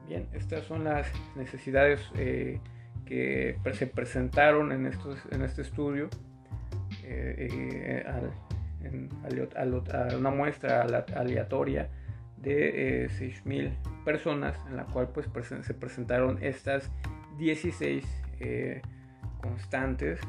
Bien, 0.06 0.26
estas 0.32 0.64
son 0.64 0.84
las 0.84 1.06
necesidades 1.36 2.00
eh, 2.16 2.60
que 3.08 3.56
se 3.72 3.86
presentaron 3.86 4.70
en, 4.70 4.86
estos, 4.86 5.18
en 5.30 5.42
este 5.42 5.62
estudio 5.62 6.10
eh, 7.02 7.48
eh, 7.50 8.04
a 8.06 8.20
una 10.16 10.30
muestra 10.30 10.82
aleatoria 10.82 11.88
de 12.36 13.08
6.000 13.18 13.72
personas 14.04 14.56
en 14.68 14.76
la 14.76 14.84
cual 14.84 15.08
pues, 15.08 15.26
se 15.62 15.74
presentaron 15.74 16.38
estas 16.42 16.90
16 17.38 18.04
constantes 19.40 20.20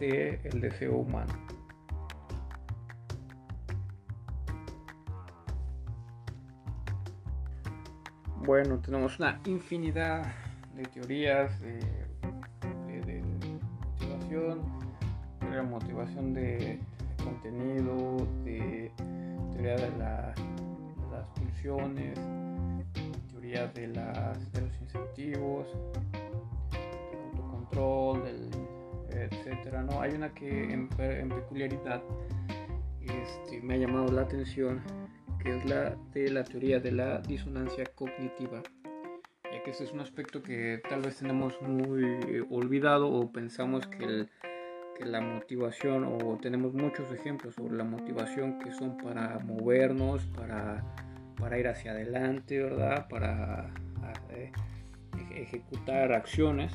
el 0.00 0.60
deseo 0.60 0.96
humano. 0.96 1.59
Bueno, 8.50 8.80
tenemos 8.80 9.16
una 9.20 9.40
infinidad 9.46 10.26
de 10.74 10.82
teorías 10.82 11.60
de, 11.60 11.78
motivación, 14.00 14.62
de 15.40 15.62
motivación 15.62 16.34
de 16.34 16.80
contenido, 17.22 18.26
de 18.44 18.90
teoría 19.52 19.76
de, 19.76 19.90
las 19.98 20.36
pulsiones, 21.36 22.18
teoría 23.30 23.68
de, 23.68 23.86
de 23.86 24.60
los 24.60 24.80
incentivos, 24.80 25.68
del 26.72 27.20
autocontrol, 27.26 28.24
del 28.24 28.50
etcétera. 29.10 29.84
No, 29.84 30.00
hay 30.00 30.14
una 30.14 30.34
que 30.34 30.74
en, 30.74 30.88
peculiaridad 30.88 32.02
este, 33.00 33.60
me 33.60 33.74
ha 33.74 33.76
llamado 33.76 34.10
la 34.10 34.22
atención, 34.22 34.80
que 35.42 35.56
es 35.56 35.64
la 35.64 35.96
de 36.12 36.30
la 36.30 36.44
teoría 36.44 36.80
de 36.80 36.92
la 36.92 37.20
disonancia 37.20 37.84
cognitiva, 37.94 38.62
ya 39.44 39.62
que 39.62 39.70
este 39.70 39.84
es 39.84 39.92
un 39.92 40.00
aspecto 40.00 40.42
que 40.42 40.80
tal 40.88 41.02
vez 41.02 41.16
tenemos 41.16 41.60
muy 41.62 42.44
olvidado 42.50 43.10
o 43.10 43.30
pensamos 43.32 43.86
que, 43.86 44.26
que 44.98 45.04
la 45.04 45.20
motivación, 45.20 46.04
o 46.04 46.38
tenemos 46.38 46.74
muchos 46.74 47.12
ejemplos 47.12 47.54
sobre 47.54 47.76
la 47.76 47.84
motivación 47.84 48.58
que 48.58 48.72
son 48.72 48.96
para 48.98 49.38
movernos, 49.40 50.26
para, 50.26 50.84
para 51.36 51.58
ir 51.58 51.68
hacia 51.68 51.92
adelante, 51.92 52.62
¿verdad? 52.62 53.08
Para 53.08 53.72
eh, 54.30 54.52
ejecutar 55.34 56.12
acciones 56.12 56.72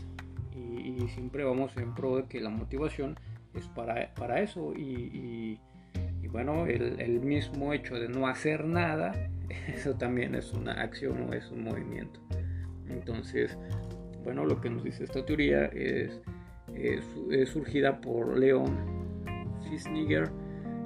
y, 0.51 1.07
siempre 1.09 1.43
vamos 1.43 1.75
en 1.77 1.93
pro 1.93 2.17
de 2.17 2.25
que 2.25 2.41
la 2.41 2.49
motivación 2.49 3.17
es 3.53 3.67
para, 3.67 4.13
para 4.15 4.41
eso 4.41 4.73
y, 4.73 5.59
bueno, 6.35 6.65
el, 6.65 7.21
mismo 7.21 7.71
hecho 7.71 7.95
de 7.95 8.09
no 8.09 8.27
hacer 8.27 8.65
nada, 8.65 9.13
eso 9.73 9.95
también 9.95 10.35
es 10.35 10.51
una 10.51 10.73
acción 10.73 11.29
o 11.29 11.33
es 11.33 11.49
un 11.49 11.63
movimiento. 11.63 12.19
Entonces, 12.89 13.57
bueno, 14.25 14.43
lo 14.43 14.59
que 14.59 14.69
nos 14.69 14.83
dice 14.83 15.05
esta 15.05 15.25
teoría 15.25 15.67
es, 15.67 16.19
es, 16.73 17.47
surgida 17.47 18.01
por 18.01 18.37
Leon 18.37 18.67
Fisniger 19.69 20.29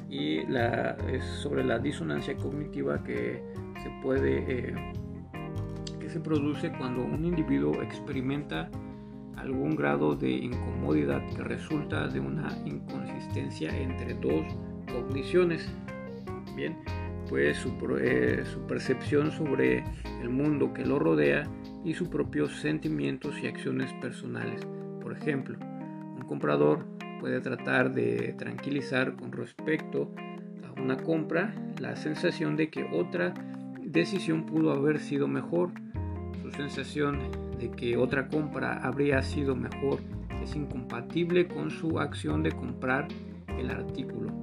y 0.07 0.45
la, 0.45 0.95
es 1.11 1.23
sobre 1.23 1.63
la 1.63 1.79
disonancia 1.79 2.37
cognitiva 2.37 3.03
que 3.03 3.41
se 3.81 3.89
puede, 4.03 4.43
eh, 4.47 4.75
que 5.99 6.09
se 6.09 6.19
produce 6.19 6.71
cuando 6.77 7.03
un 7.03 7.25
individuo 7.25 7.81
experimenta 7.81 8.69
algún 9.35 9.75
grado 9.75 10.15
de 10.15 10.29
incomodidad 10.29 11.27
que 11.35 11.41
resulta 11.41 12.07
de 12.07 12.19
una 12.19 12.55
inconsistencia 12.65 13.75
entre 13.75 14.13
dos 14.13 14.45
cogniciones. 14.91 15.67
Bien, 16.55 16.77
pues 17.29 17.57
su, 17.57 17.69
eh, 17.99 18.43
su, 18.51 18.65
percepción 18.67 19.31
sobre 19.31 19.83
el 20.21 20.29
mundo 20.29 20.73
que 20.73 20.85
lo 20.85 20.99
rodea 20.99 21.43
y 21.85 21.93
sus 21.93 22.09
propios 22.09 22.59
sentimientos 22.59 23.35
y 23.41 23.47
acciones 23.47 23.93
personales. 24.01 24.65
Por 25.01 25.13
ejemplo, 25.13 25.57
un 25.59 26.23
comprador 26.27 26.85
puede 27.19 27.39
tratar 27.41 27.93
de 27.93 28.33
tranquilizar 28.37 29.15
con 29.15 29.31
respecto 29.31 30.11
a 30.67 30.81
una 30.81 30.97
compra 30.97 31.53
la 31.79 31.95
sensación 31.95 32.55
de 32.55 32.69
que 32.69 32.83
otra 32.91 33.33
decisión 33.81 34.45
pudo 34.45 34.71
haber 34.71 34.99
sido 34.99 35.27
mejor. 35.27 35.71
Su 36.41 36.51
sensación 36.51 37.19
de 37.59 37.71
que 37.71 37.97
otra 37.97 38.27
compra 38.27 38.79
habría 38.83 39.21
sido 39.21 39.55
mejor 39.55 39.99
es 40.41 40.55
incompatible 40.55 41.47
con 41.47 41.69
su 41.69 41.99
acción 41.99 42.43
de 42.43 42.51
comprar 42.51 43.07
el 43.57 43.69
artículo. 43.69 44.38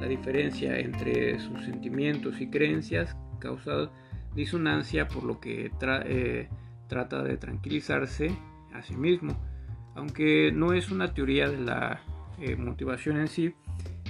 La 0.00 0.06
diferencia 0.06 0.78
entre 0.78 1.38
sus 1.38 1.64
sentimientos 1.64 2.40
y 2.40 2.48
creencias 2.48 3.16
causa 3.38 3.90
disonancia 4.34 5.08
por 5.08 5.24
lo 5.24 5.40
que 5.40 5.70
eh, 5.80 6.48
trata 6.88 7.22
de 7.22 7.36
tranquilizarse 7.36 8.36
a 8.74 8.82
sí 8.82 8.96
mismo. 8.96 9.36
Aunque 9.94 10.52
no 10.52 10.72
es 10.72 10.90
una 10.90 11.14
teoría 11.14 11.48
de 11.48 11.58
la 11.58 12.02
eh, 12.38 12.56
motivación 12.56 13.16
en 13.18 13.28
sí 13.28 13.54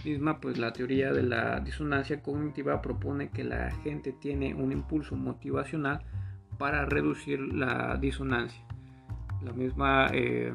misma, 0.05 0.40
pues 0.40 0.59
la 0.59 0.72
teoría 0.72 1.12
de 1.12 1.22
la 1.22 1.61
disonancia 1.61 2.22
cognitiva 2.22 2.83
propone 2.83 3.31
que 3.31 3.44
la 3.44 3.70
gente 3.83 4.12
tiene 4.12 4.55
un 4.55 4.72
impulso 4.72 5.14
motivacional 5.14 6.03
para 6.59 6.85
reducir 6.87 7.40
la 7.40 7.96
disonancia. 7.96 8.61
La 9.44 9.53
misma 9.53 10.09
eh, 10.12 10.53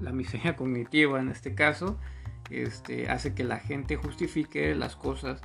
la 0.00 0.12
miseria 0.12 0.56
cognitiva 0.56 1.20
en 1.20 1.28
este 1.28 1.54
caso 1.54 1.98
este, 2.50 3.08
hace 3.10 3.34
que 3.34 3.44
la 3.44 3.58
gente 3.58 3.96
justifique 3.96 4.74
las 4.74 4.96
cosas 4.96 5.40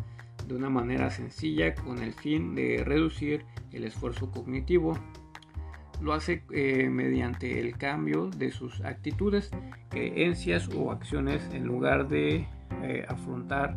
de 0.48 0.56
una 0.56 0.70
manera 0.70 1.10
sencilla 1.12 1.76
con 1.76 2.00
el 2.00 2.14
fin 2.14 2.56
de 2.56 2.84
reducir 2.84 3.46
el 3.72 3.84
esfuerzo 3.84 4.32
cognitivo. 4.32 4.98
Lo 6.02 6.14
hace 6.14 6.44
eh, 6.52 6.90
mediante 6.90 7.60
el 7.60 7.78
cambio 7.78 8.30
de 8.30 8.52
sus 8.52 8.82
actitudes, 8.82 9.52
creencias 9.90 10.70
o 10.76 10.92
acciones 10.92 11.48
en 11.54 11.66
lugar 11.66 12.08
de 12.08 12.48
eh, 12.84 13.06
afrontar 13.08 13.76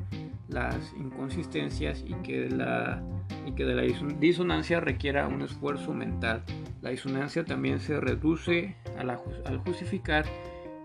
las 0.49 0.95
inconsistencias 0.99 2.03
y 2.07 2.15
que, 2.23 2.49
la, 2.49 3.03
y 3.47 3.53
que 3.53 3.65
de 3.65 3.75
la 3.75 3.83
disonancia 4.21 4.81
requiera 4.81 5.29
un 5.29 5.43
esfuerzo 5.43 5.93
mental. 5.93 6.43
La 6.81 6.91
disonancia 6.91 7.45
también 7.45 7.81
se 7.81 8.01
reduce 8.01 8.77
al 8.97 9.59
justificar 9.59 10.25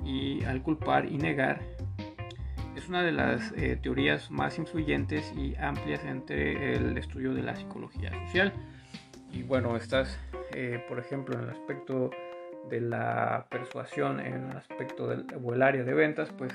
y 0.05 0.43
al 0.43 0.61
culpar 0.61 1.05
y 1.05 1.17
negar 1.17 1.61
es 2.79 2.87
una 2.87 3.03
de 3.03 3.11
las 3.11 3.51
eh, 3.57 3.77
teorías 3.81 4.31
más 4.31 4.57
influyentes 4.57 5.33
y 5.35 5.53
amplias 5.57 6.01
entre 6.05 6.75
el 6.75 6.97
estudio 6.97 7.33
de 7.33 7.43
la 7.43 7.53
psicología 7.57 8.09
social. 8.25 8.53
Y 9.33 9.43
bueno, 9.43 9.75
estas, 9.75 10.17
eh, 10.53 10.81
por 10.87 10.97
ejemplo, 10.97 11.37
en 11.37 11.43
el 11.43 11.49
aspecto 11.49 12.09
de 12.69 12.79
la 12.79 13.47
persuasión, 13.49 14.21
en 14.21 14.49
el 14.49 14.57
aspecto 14.57 15.09
del 15.09 15.25
o 15.43 15.53
el 15.53 15.61
área 15.61 15.83
de 15.83 15.93
ventas, 15.93 16.29
pues 16.37 16.53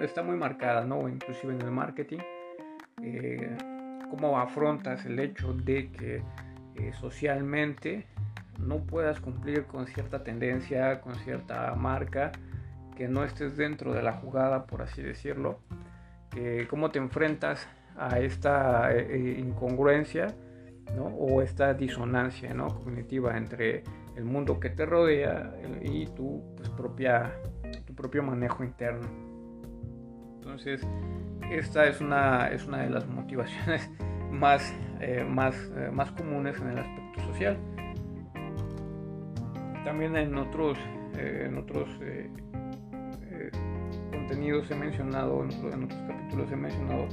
está 0.00 0.22
muy 0.22 0.36
marcada, 0.36 0.86
¿no? 0.86 1.06
Inclusive 1.06 1.52
en 1.52 1.60
el 1.60 1.70
marketing. 1.70 2.20
Eh, 3.02 3.54
¿Cómo 4.10 4.38
afrontas 4.38 5.04
el 5.04 5.18
hecho 5.18 5.52
de 5.52 5.92
que 5.92 6.22
socialmente 6.94 8.06
no 8.58 8.78
puedas 8.78 9.20
cumplir 9.20 9.64
con 9.64 9.86
cierta 9.86 10.22
tendencia, 10.22 11.02
con 11.02 11.14
cierta 11.16 11.74
marca? 11.74 12.32
Que 12.96 13.08
no 13.08 13.24
estés 13.24 13.56
dentro 13.56 13.92
de 13.92 14.02
la 14.02 14.12
jugada, 14.12 14.66
por 14.66 14.82
así 14.82 15.02
decirlo, 15.02 15.60
que 16.30 16.66
cómo 16.68 16.90
te 16.90 16.98
enfrentas 16.98 17.68
a 17.96 18.18
esta 18.18 18.92
eh, 18.92 19.06
eh, 19.10 19.36
incongruencia 19.38 20.34
o 20.98 21.40
esta 21.40 21.72
disonancia 21.72 22.52
¿no? 22.52 22.68
cognitiva 22.68 23.36
entre 23.36 23.82
el 24.16 24.24
mundo 24.24 24.60
que 24.60 24.68
te 24.68 24.84
rodea 24.84 25.54
y 25.80 26.06
tu, 26.06 26.42
pues, 26.56 26.68
propia, 26.70 27.32
tu 27.86 27.94
propio 27.94 28.22
manejo 28.22 28.62
interno. 28.62 29.08
Entonces, 30.34 30.86
esta 31.50 31.86
es 31.86 32.00
una, 32.00 32.48
es 32.48 32.66
una 32.66 32.82
de 32.82 32.90
las 32.90 33.06
motivaciones 33.06 33.90
más, 34.30 34.74
eh, 35.00 35.24
más, 35.26 35.56
más 35.92 36.10
comunes 36.12 36.60
en 36.60 36.70
el 36.70 36.78
aspecto 36.78 37.20
social. 37.22 37.56
También 39.84 40.14
en 40.16 40.36
otros, 40.36 40.78
en 41.16 41.56
otros 41.56 41.88
contenidos 44.22 44.70
he 44.70 44.74
mencionado, 44.76 45.42
en 45.42 45.84
otros 45.84 46.00
capítulos 46.06 46.52
he 46.52 46.56
mencionado 46.56 47.08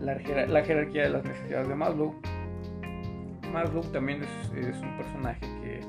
la, 0.00 0.18
jerarquía 0.64 1.04
de 1.04 1.10
las 1.10 1.24
necesidades 1.24 1.68
de 1.68 1.74
Maslow. 1.74 2.14
Maslow 3.52 3.82
también 3.92 4.22
es, 4.22 4.80
un 4.80 4.96
personaje 4.96 5.46
que 5.62 5.80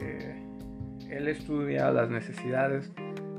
eh, 0.00 0.42
él 1.10 1.28
estudia 1.28 1.90
las 1.90 2.08
necesidades 2.08 2.90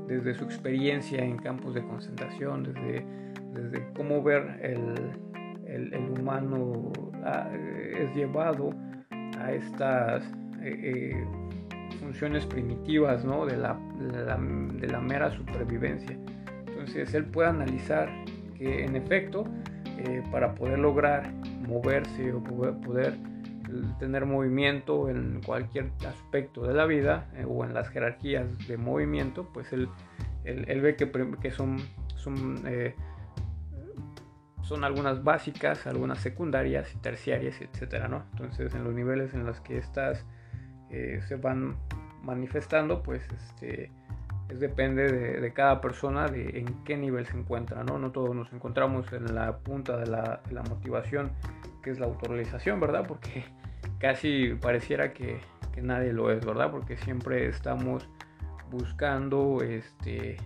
desde 0.06 0.34
su 0.34 0.44
experiencia 0.44 1.22
en 1.24 1.38
campos 1.38 1.74
de 1.74 1.82
concentración, 1.82 2.62
desde, 2.62 3.92
cómo 3.94 4.22
ver 4.22 4.60
el, 4.62 6.18
humano 6.18 6.92
ah, 7.24 7.50
es 7.52 8.14
llevado 8.14 8.70
a 9.38 9.52
estas 9.52 10.24
eh, 10.62 11.12
eh, 11.12 11.26
funciones 11.98 12.46
primitivas 12.46 13.24
¿no? 13.24 13.46
de, 13.46 13.56
la, 13.56 13.78
de, 13.98 14.88
la, 14.88 15.00
mera 15.00 15.30
supervivencia. 15.30 16.18
Entonces 16.66 17.12
él 17.14 17.24
puede 17.24 17.48
analizar 17.48 18.08
que 18.56 18.84
en 18.84 18.96
efecto 18.96 19.44
eh, 19.98 20.22
para 20.30 20.54
poder 20.54 20.78
lograr 20.78 21.32
moverse 21.66 22.32
o 22.32 22.42
poder, 22.42 23.14
tener 23.98 24.24
movimiento 24.24 25.08
en 25.10 25.42
cualquier 25.44 25.90
aspecto 26.08 26.66
de 26.66 26.72
la 26.72 26.86
vida 26.86 27.28
eh, 27.34 27.44
o 27.46 27.64
en 27.64 27.74
las 27.74 27.88
jerarquías 27.90 28.46
de 28.66 28.76
movimiento, 28.78 29.48
pues 29.52 29.72
él, 29.72 29.88
él, 30.44 30.80
ve 30.80 30.96
que, 30.96 31.10
que, 31.42 31.50
son, 31.50 31.78
son, 32.16 32.62
eh, 32.66 32.94
son 34.62 34.84
algunas 34.84 35.22
básicas, 35.22 35.86
algunas 35.86 36.18
secundarias 36.20 36.94
y 36.94 36.98
terciarias, 36.98 37.60
etcétera, 37.60 38.08
¿no? 38.08 38.24
Entonces 38.32 38.74
en 38.74 38.84
los 38.84 38.94
niveles 38.94 39.34
en 39.34 39.44
los 39.44 39.60
que 39.60 39.76
estás 39.76 40.24
se 40.90 41.36
van 41.36 41.76
manifestando, 42.22 43.02
pues 43.02 43.22
este, 43.30 43.90
es, 44.48 44.60
depende 44.60 45.10
de, 45.40 45.52
cada 45.52 45.80
persona 45.80 46.26
de 46.28 46.58
en 46.58 46.84
qué 46.84 46.96
nivel 46.96 47.26
se 47.26 47.36
encuentra, 47.36 47.84
¿no? 47.84 47.98
No 47.98 48.10
todos 48.10 48.34
nos 48.34 48.52
encontramos 48.52 49.12
en 49.12 49.34
la 49.34 49.58
punta 49.58 49.96
de 49.96 50.06
la, 50.06 50.40
motivación, 50.68 51.30
que 51.82 51.90
es 51.90 51.98
la 51.98 52.06
autorrealización, 52.06 52.80
¿verdad? 52.80 53.06
Porque 53.06 53.44
casi 53.98 54.54
pareciera 54.54 55.12
que, 55.12 55.40
que, 55.74 55.82
nadie 55.82 56.12
lo 56.12 56.30
es, 56.30 56.44
¿verdad? 56.44 56.70
Porque 56.70 56.96
siempre 56.96 57.46
estamos 57.48 58.08
buscando 58.70 59.62
este, 59.62 60.36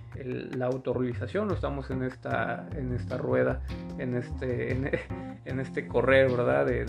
la 0.56 0.66
autorrealización, 0.66 1.50
o 1.50 1.54
estamos 1.54 1.90
en 1.90 2.02
esta, 2.04 2.68
en 2.76 2.92
esta 2.92 3.18
rueda, 3.18 3.62
en 3.98 4.14
este, 4.14 4.72
en, 4.72 4.90
este 5.60 5.86
correr, 5.86 6.30
¿verdad? 6.30 6.66
De, 6.66 6.84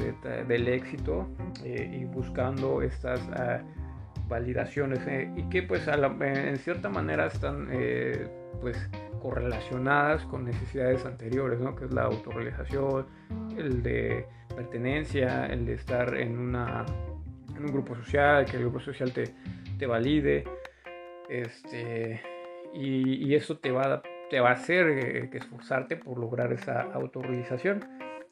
del 0.47 0.67
éxito 0.67 1.27
eh, 1.63 1.99
y 2.01 2.05
buscando 2.05 2.81
estas 2.81 3.19
ah, 3.29 3.61
validaciones 4.27 4.99
eh, 5.07 5.31
y 5.35 5.43
que 5.49 5.63
pues 5.63 5.87
en 5.87 6.57
cierta 6.57 6.89
manera 6.89 7.27
están 7.27 7.67
eh, 7.71 8.27
pues 8.61 8.89
correlacionadas 9.21 10.25
con 10.25 10.45
necesidades 10.45 11.05
anteriores, 11.05 11.59
¿no? 11.59 11.75
Que 11.75 11.85
es 11.85 11.93
la 11.93 12.03
autorrealización, 12.03 13.05
el 13.57 13.81
de 13.81 14.25
pertenencia, 14.55 15.45
el 15.47 15.65
de 15.65 15.73
estar 15.73 16.15
en, 16.15 16.37
una, 16.37 16.85
en 17.55 17.65
un 17.65 17.71
grupo 17.71 17.95
social, 17.95 18.45
que 18.45 18.57
el 18.57 18.63
grupo 18.63 18.79
social 18.79 19.11
te, 19.13 19.33
te 19.77 19.85
valide, 19.85 20.43
este, 21.33 22.21
y, 22.73 23.33
eso 23.33 23.57
te 23.57 23.71
va, 23.71 24.03
te 24.29 24.39
va 24.39 24.49
a 24.49 24.53
hacer 24.53 24.87
eh, 24.87 25.29
esforzarte 25.33 25.97
por 25.97 26.19
lograr 26.19 26.53
esa 26.53 26.81
autorrealización. 26.81 27.83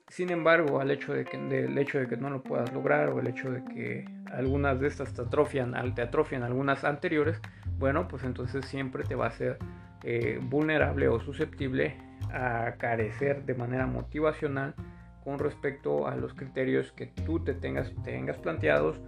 Sin 0.08 0.30
embargo, 0.30 0.80
al 0.80 0.92
hecho 0.92 1.14
de 1.14 1.26
que, 1.26 1.38
del 1.38 1.78
hecho 1.78 2.00
de 2.00 2.08
que 2.08 2.18
no 2.18 2.30
lo 2.30 2.44
puedas 2.44 2.72
lograr 2.74 3.10
o 3.10 3.20
el 3.20 3.28
hecho 3.28 3.50
de 3.50 3.64
que 3.66 4.06
algunas 4.32 4.80
de 4.80 4.88
estas 4.88 5.14
te 5.14 5.22
atrofian, 5.22 5.74
te 5.96 6.02
atrofian 6.02 6.44
algunas 6.44 6.84
anteriores, 6.84 7.40
bueno, 7.80 8.08
pues 8.08 8.24
entonces 8.24 8.66
siempre 8.66 9.04
te 9.04 9.16
va 9.16 9.28
a 9.28 9.32
ser 9.32 9.58
eh, 10.04 10.40
vulnerable 10.42 11.08
o 11.08 11.20
susceptible 11.20 11.98
a 12.32 12.76
carecer 12.78 13.46
de 13.46 13.56
manera 13.56 13.88
motivacional 13.88 14.76
con 15.24 15.40
respecto 15.40 16.08
a 16.08 16.16
los 16.16 16.34
criterios 16.34 16.92
que 16.92 17.08
tú 17.08 17.44
te 17.44 17.54
tengas, 17.54 17.92
tengas 18.04 18.38
planteados 18.38 19.00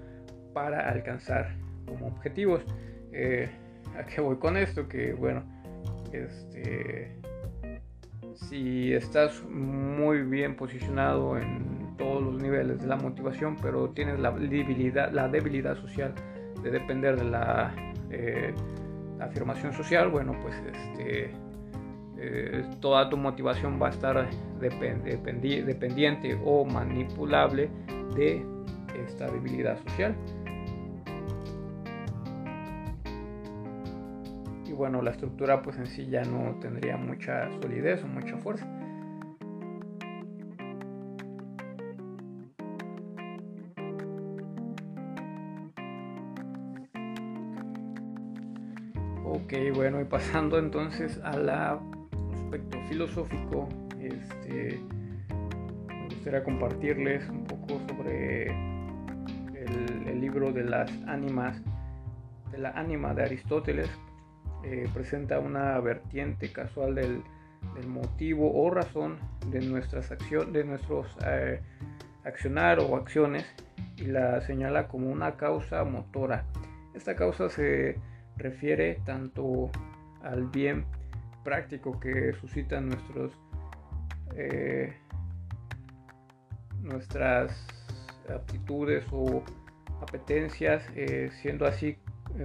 para 0.54 0.90
alcanzar 0.90 1.56
como 1.86 2.08
objetivos. 2.08 2.64
Eh, 3.12 3.50
¿A 3.98 4.06
qué 4.06 4.22
voy 4.22 4.38
con 4.38 4.58
esto? 4.58 4.88
Que 4.88 5.14
bueno, 5.14 5.44
este, 6.12 7.18
si 8.36 8.94
estás 8.94 9.44
muy 9.44 10.22
bien 10.24 10.56
posicionado 10.56 11.38
en 11.38 11.96
todos 11.98 12.24
los 12.24 12.42
niveles 12.42 12.80
de 12.82 12.88
la 12.88 12.96
motivación, 12.96 13.58
pero 13.62 13.90
tienes 13.90 14.20
la 14.20 14.32
debilidad, 14.32 15.12
la 15.12 15.28
debilidad 15.28 15.76
social 15.78 16.14
de 16.62 16.72
depender 16.72 17.18
de 17.18 17.26
la 17.26 17.74
eh, 18.10 18.54
afirmación 19.20 19.74
social, 19.74 20.10
bueno, 20.10 20.36
pues 20.42 20.56
este, 20.72 21.32
eh, 22.18 22.66
toda 22.80 23.10
tu 23.10 23.18
motivación 23.18 23.82
va 23.82 23.88
a 23.88 23.90
estar 23.92 24.30
dependiente 24.60 26.40
o 26.46 26.66
manipulable 26.66 27.70
de 28.16 28.46
esta 29.06 29.30
debilidad 29.30 29.78
social. 29.90 30.16
Bueno, 34.74 35.02
la 35.02 35.12
estructura 35.12 35.62
pues 35.62 35.78
en 35.78 35.88
sí 35.88 36.08
ya 36.08 36.24
no 36.24 36.60
tendría 36.60 36.98
mucha 36.98 37.50
solidez 37.62 38.04
o 38.04 38.08
mucha 38.08 38.38
fuerza. 38.38 38.68
Ok, 49.26 49.54
bueno, 49.76 50.00
y 50.00 50.06
pasando 50.06 50.60
entonces 50.60 51.20
al 51.24 51.50
aspecto 51.50 52.78
filosófico, 52.88 53.68
este, 54.00 54.80
me 55.88 56.06
gustaría 56.06 56.44
compartirles 56.44 57.28
un 57.30 57.44
poco 57.46 57.80
sobre 57.88 58.48
el, 59.56 60.22
libro 60.22 60.52
de 60.54 60.64
las 60.64 60.90
ánimas, 61.08 61.62
de 62.52 62.58
la 62.60 62.70
ánima 62.72 63.14
de 63.14 63.24
Aristóteles. 63.24 63.90
Eh, 64.64 64.90
presenta 64.94 65.40
una 65.40 65.78
vertiente 65.82 66.50
casual 66.54 66.96
del, 66.96 67.22
motivo 67.88 68.54
o 68.54 68.70
razón 68.70 69.18
de 69.50 69.62
nuestras 69.62 70.12
acciones, 70.12 70.54
de 70.54 70.64
nuestros 70.66 71.08
eh, 71.26 71.62
accionar 72.26 72.80
o 72.80 72.98
acciones 72.98 73.46
y 73.98 74.06
la 74.06 74.42
señala 74.42 74.88
como 74.88 75.10
una 75.10 75.36
causa 75.36 75.84
motora. 75.84 76.46
Esta 76.94 77.16
causa 77.16 77.50
se 77.50 77.98
refiere 78.38 79.00
tanto 79.06 79.70
al 80.22 80.48
bien 80.48 80.86
práctico 81.44 82.00
que 82.00 82.34
suscitan 82.34 82.90
nuestros 82.90 83.32
eh, 84.36 84.94
nuestras 86.82 87.68
aptitudes 88.30 89.06
o 89.12 89.44
apetencias 90.02 90.84
siendo 91.42 91.66
así 91.66 91.98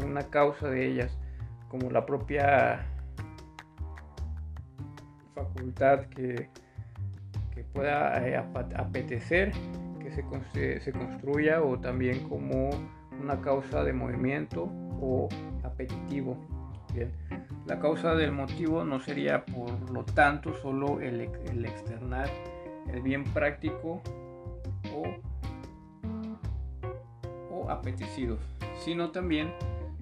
una 0.04 0.22
causa 0.30 0.68
de 0.68 0.86
ellas 0.86 1.18
como 1.68 1.90
la 1.90 2.04
propia 2.04 2.86
facultad 5.34 6.06
que, 6.06 6.48
que 7.54 7.62
pueda 7.64 8.26
eh, 8.26 8.36
apetecer 8.36 9.52
que 10.00 10.10
se, 10.10 10.80
se 10.80 10.92
construya 10.92 11.62
o 11.62 11.78
también 11.78 12.28
como 12.28 12.70
una 13.20 13.40
causa 13.40 13.84
de 13.84 13.92
movimiento 13.92 14.64
o 15.00 15.28
apetitivo. 15.62 16.36
La 17.66 17.78
causa 17.78 18.14
del 18.14 18.32
motivo 18.32 18.82
no 18.84 18.98
sería 18.98 19.44
por 19.44 19.90
lo 19.90 20.04
tanto 20.04 20.54
solo 20.54 21.00
el, 21.00 21.20
el 21.20 21.64
externar 21.64 22.28
el 22.92 23.02
bien 23.02 23.24
práctico 23.24 24.00
o, 24.94 25.02
o 27.50 27.70
apetecido, 27.70 28.38
sino 28.84 29.10
también, 29.10 29.52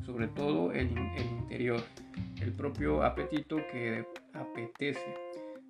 sobre 0.07 0.29
todo, 0.29 0.73
el, 0.73 0.97
el 0.97 1.27
interior, 1.41 1.83
el 2.41 2.53
propio 2.53 3.03
apetito 3.03 3.57
que 3.71 4.07
apetece, 4.33 5.15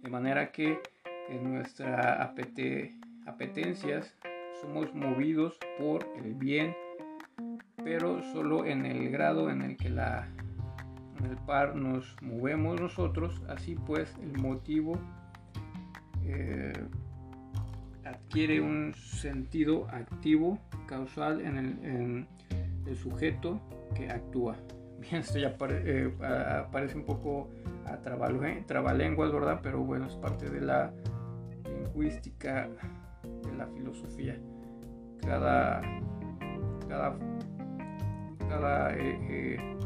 de 0.03 0.11
manera 0.11 0.53
que 0.53 0.78
en 1.28 1.53
nuestra 1.53 2.22
apete, 2.22 2.95
apetencias 3.26 4.14
somos 4.61 4.95
movidos 4.95 5.59
por 5.78 6.07
el 6.22 6.34
bien 6.34 6.76
pero 7.87 8.20
solo 8.32 8.64
en 8.64 8.84
el 8.84 9.11
grado 9.11 9.49
en 9.49 9.62
el 9.62 9.76
que 9.76 9.91
la, 9.91 10.28
en 11.20 11.26
el 11.26 11.37
par 11.37 11.76
nos 11.76 12.16
movemos 12.20 12.80
nosotros, 12.80 13.41
así 13.49 13.76
pues 13.76 14.12
el 14.20 14.41
motivo 14.43 14.99
eh, 16.24 16.72
adquiere 18.05 18.61
un 18.61 18.93
sentido 18.95 19.87
activo, 19.89 20.59
causal 20.89 21.41
en 21.41 21.57
el, 21.59 22.26
el 22.87 22.97
sujeto 22.97 23.61
que 23.95 24.11
actúa. 24.11 24.57
Bien, 25.01 25.16
esto 25.16 25.39
ya 25.39 25.55
eh, 25.61 26.11
parece 26.72 26.97
un 26.97 27.05
poco 27.05 27.51
a 27.84 27.99
trabalenguas, 27.99 29.32
¿verdad? 29.32 29.61
Pero 29.62 29.80
bueno, 29.84 30.07
es 30.07 30.14
parte 30.14 30.49
de 30.49 30.61
la 30.61 30.93
lingüística, 31.64 32.68
de 33.22 33.57
la 33.57 33.66
filosofía. 33.66 34.39
Cada, 35.20 35.82
cada 36.89 37.16
cada 38.49 38.95
eh, 38.95 39.18
eh, 39.28 39.76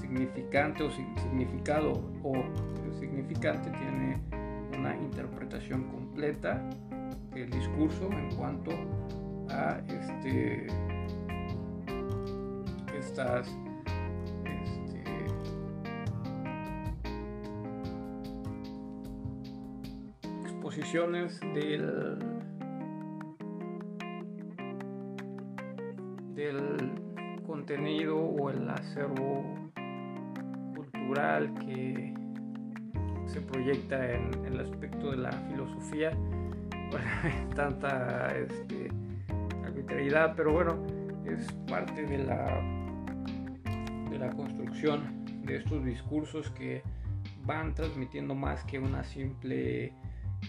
significante 0.00 0.82
o 0.82 0.90
significado 0.90 1.92
o 2.22 2.34
significante 2.98 3.70
tiene 3.70 4.20
una 4.78 4.96
interpretación 4.96 5.84
completa 5.84 6.62
del 7.34 7.50
discurso 7.50 8.10
en 8.10 8.34
cuanto 8.36 8.70
a 9.50 9.80
este, 9.88 10.66
estas 13.04 13.46
este, 14.44 15.04
exposiciones 20.44 21.40
del 21.54 22.18
del 26.34 26.92
contenido 27.46 28.18
o 28.18 28.50
el 28.50 28.68
acervo 28.68 29.70
cultural 30.74 31.52
que 31.54 32.12
se 33.26 33.40
proyecta 33.40 34.12
en, 34.12 34.44
el 34.46 34.60
aspecto 34.60 35.10
de 35.10 35.18
la 35.18 35.30
filosofía. 35.30 36.10
tanta 37.54 38.34
este, 38.36 38.88
arbitrariedad, 39.64 40.34
pero 40.36 40.52
bueno, 40.52 40.76
es 41.24 41.52
parte 41.68 42.04
de 42.06 42.18
la 42.18 42.83
construcción 44.36 45.24
de 45.44 45.56
estos 45.56 45.84
discursos 45.84 46.50
que 46.50 46.82
van 47.44 47.74
transmitiendo 47.74 48.34
más 48.34 48.64
que 48.64 48.78
una 48.78 49.04
simple 49.04 49.92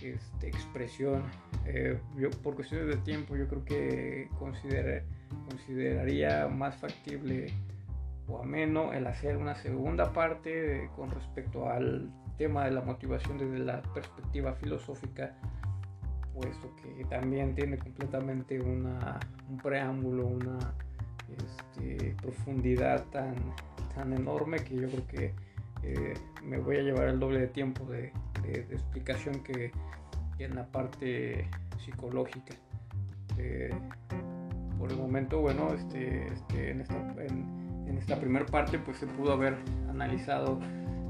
este, 0.02 0.48
expresión. 0.48 1.24
Eh, 1.66 2.00
yo, 2.18 2.30
por 2.44 2.56
cuestiones 2.56 2.88
de 2.88 2.98
tiempo, 2.98 3.36
yo 3.36 3.48
creo 3.48 3.66
que 3.66 4.30
consideraría 4.38 6.48
más 6.48 6.76
factible 6.76 7.48
o 8.28 8.42
ameno 8.42 8.94
el 8.94 9.06
hacer 9.08 9.38
una 9.38 9.56
segunda 9.56 10.12
parte 10.12 10.90
con 10.96 11.12
respecto 11.12 11.70
al 11.70 12.12
tema 12.38 12.66
de 12.66 12.72
la 12.72 12.82
motivación 12.82 13.38
desde 13.38 13.60
la 13.60 13.82
perspectiva 13.94 14.54
filosófica, 14.54 15.34
puesto 16.34 16.76
que 16.76 17.06
también 17.06 17.56
tiene 17.56 17.78
completamente 17.78 18.60
un 18.60 19.00
preámbulo, 19.64 20.28
una 20.28 20.58
este, 21.38 22.16
profundidad 22.22 23.06
tan, 23.06 23.36
tan 23.96 24.14
enorme 24.14 24.58
que 24.58 24.76
yo 24.76 24.88
creo 24.90 25.08
que 25.08 25.34
eh, 25.84 26.14
me 26.44 26.58
voy 26.58 26.78
a 26.78 26.82
llevar 26.82 27.08
el 27.08 27.20
doble 27.20 27.40
de 27.40 27.48
tiempo 27.48 27.86
de, 27.86 28.12
explicación 28.44 29.42
que, 29.44 29.72
en 30.38 30.56
la 30.56 30.66
parte 30.68 31.48
psicológica. 31.84 32.54
Eh, 33.38 33.74
por 34.78 34.92
el 34.92 34.98
momento, 34.98 35.40
bueno, 35.40 35.74
este, 35.74 36.28
este, 36.28 36.72
en 36.72 36.82
esta, 36.82 36.96
en, 37.24 37.98
esta 37.98 38.20
primera 38.20 38.46
parte 38.46 38.78
pues 38.78 38.98
se 38.98 39.08
pudo 39.08 39.32
haber 39.32 39.56
analizado 39.90 40.60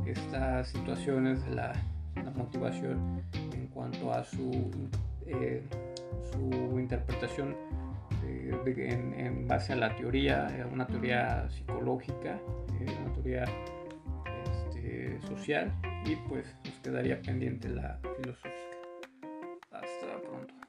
estas 0.05 0.69
situaciones 0.69 1.43
de 1.45 1.55
la, 1.55 1.73
motivación 2.35 3.21
en 3.53 3.67
cuanto 3.67 4.11
a 4.11 4.23
su, 4.23 4.69
eh, 5.25 5.63
su 6.31 6.79
interpretación 6.79 7.55
eh, 8.51 8.99
en, 9.17 9.47
base 9.47 9.73
a 9.73 9.75
la 9.75 9.95
teoría, 9.95 10.47
eh, 10.57 10.65
una 10.65 10.87
teoría 10.87 11.49
psicológica, 11.49 12.39
una 12.79 13.13
teoría 13.13 13.45
este, 14.45 15.19
social 15.21 15.71
y 16.05 16.15
pues 16.27 16.55
nos 16.63 16.79
quedaría 16.79 17.21
pendiente 17.21 17.69
la 17.69 17.99
filosófica. 18.17 18.49
Hasta 19.71 20.21
pronto. 20.21 20.64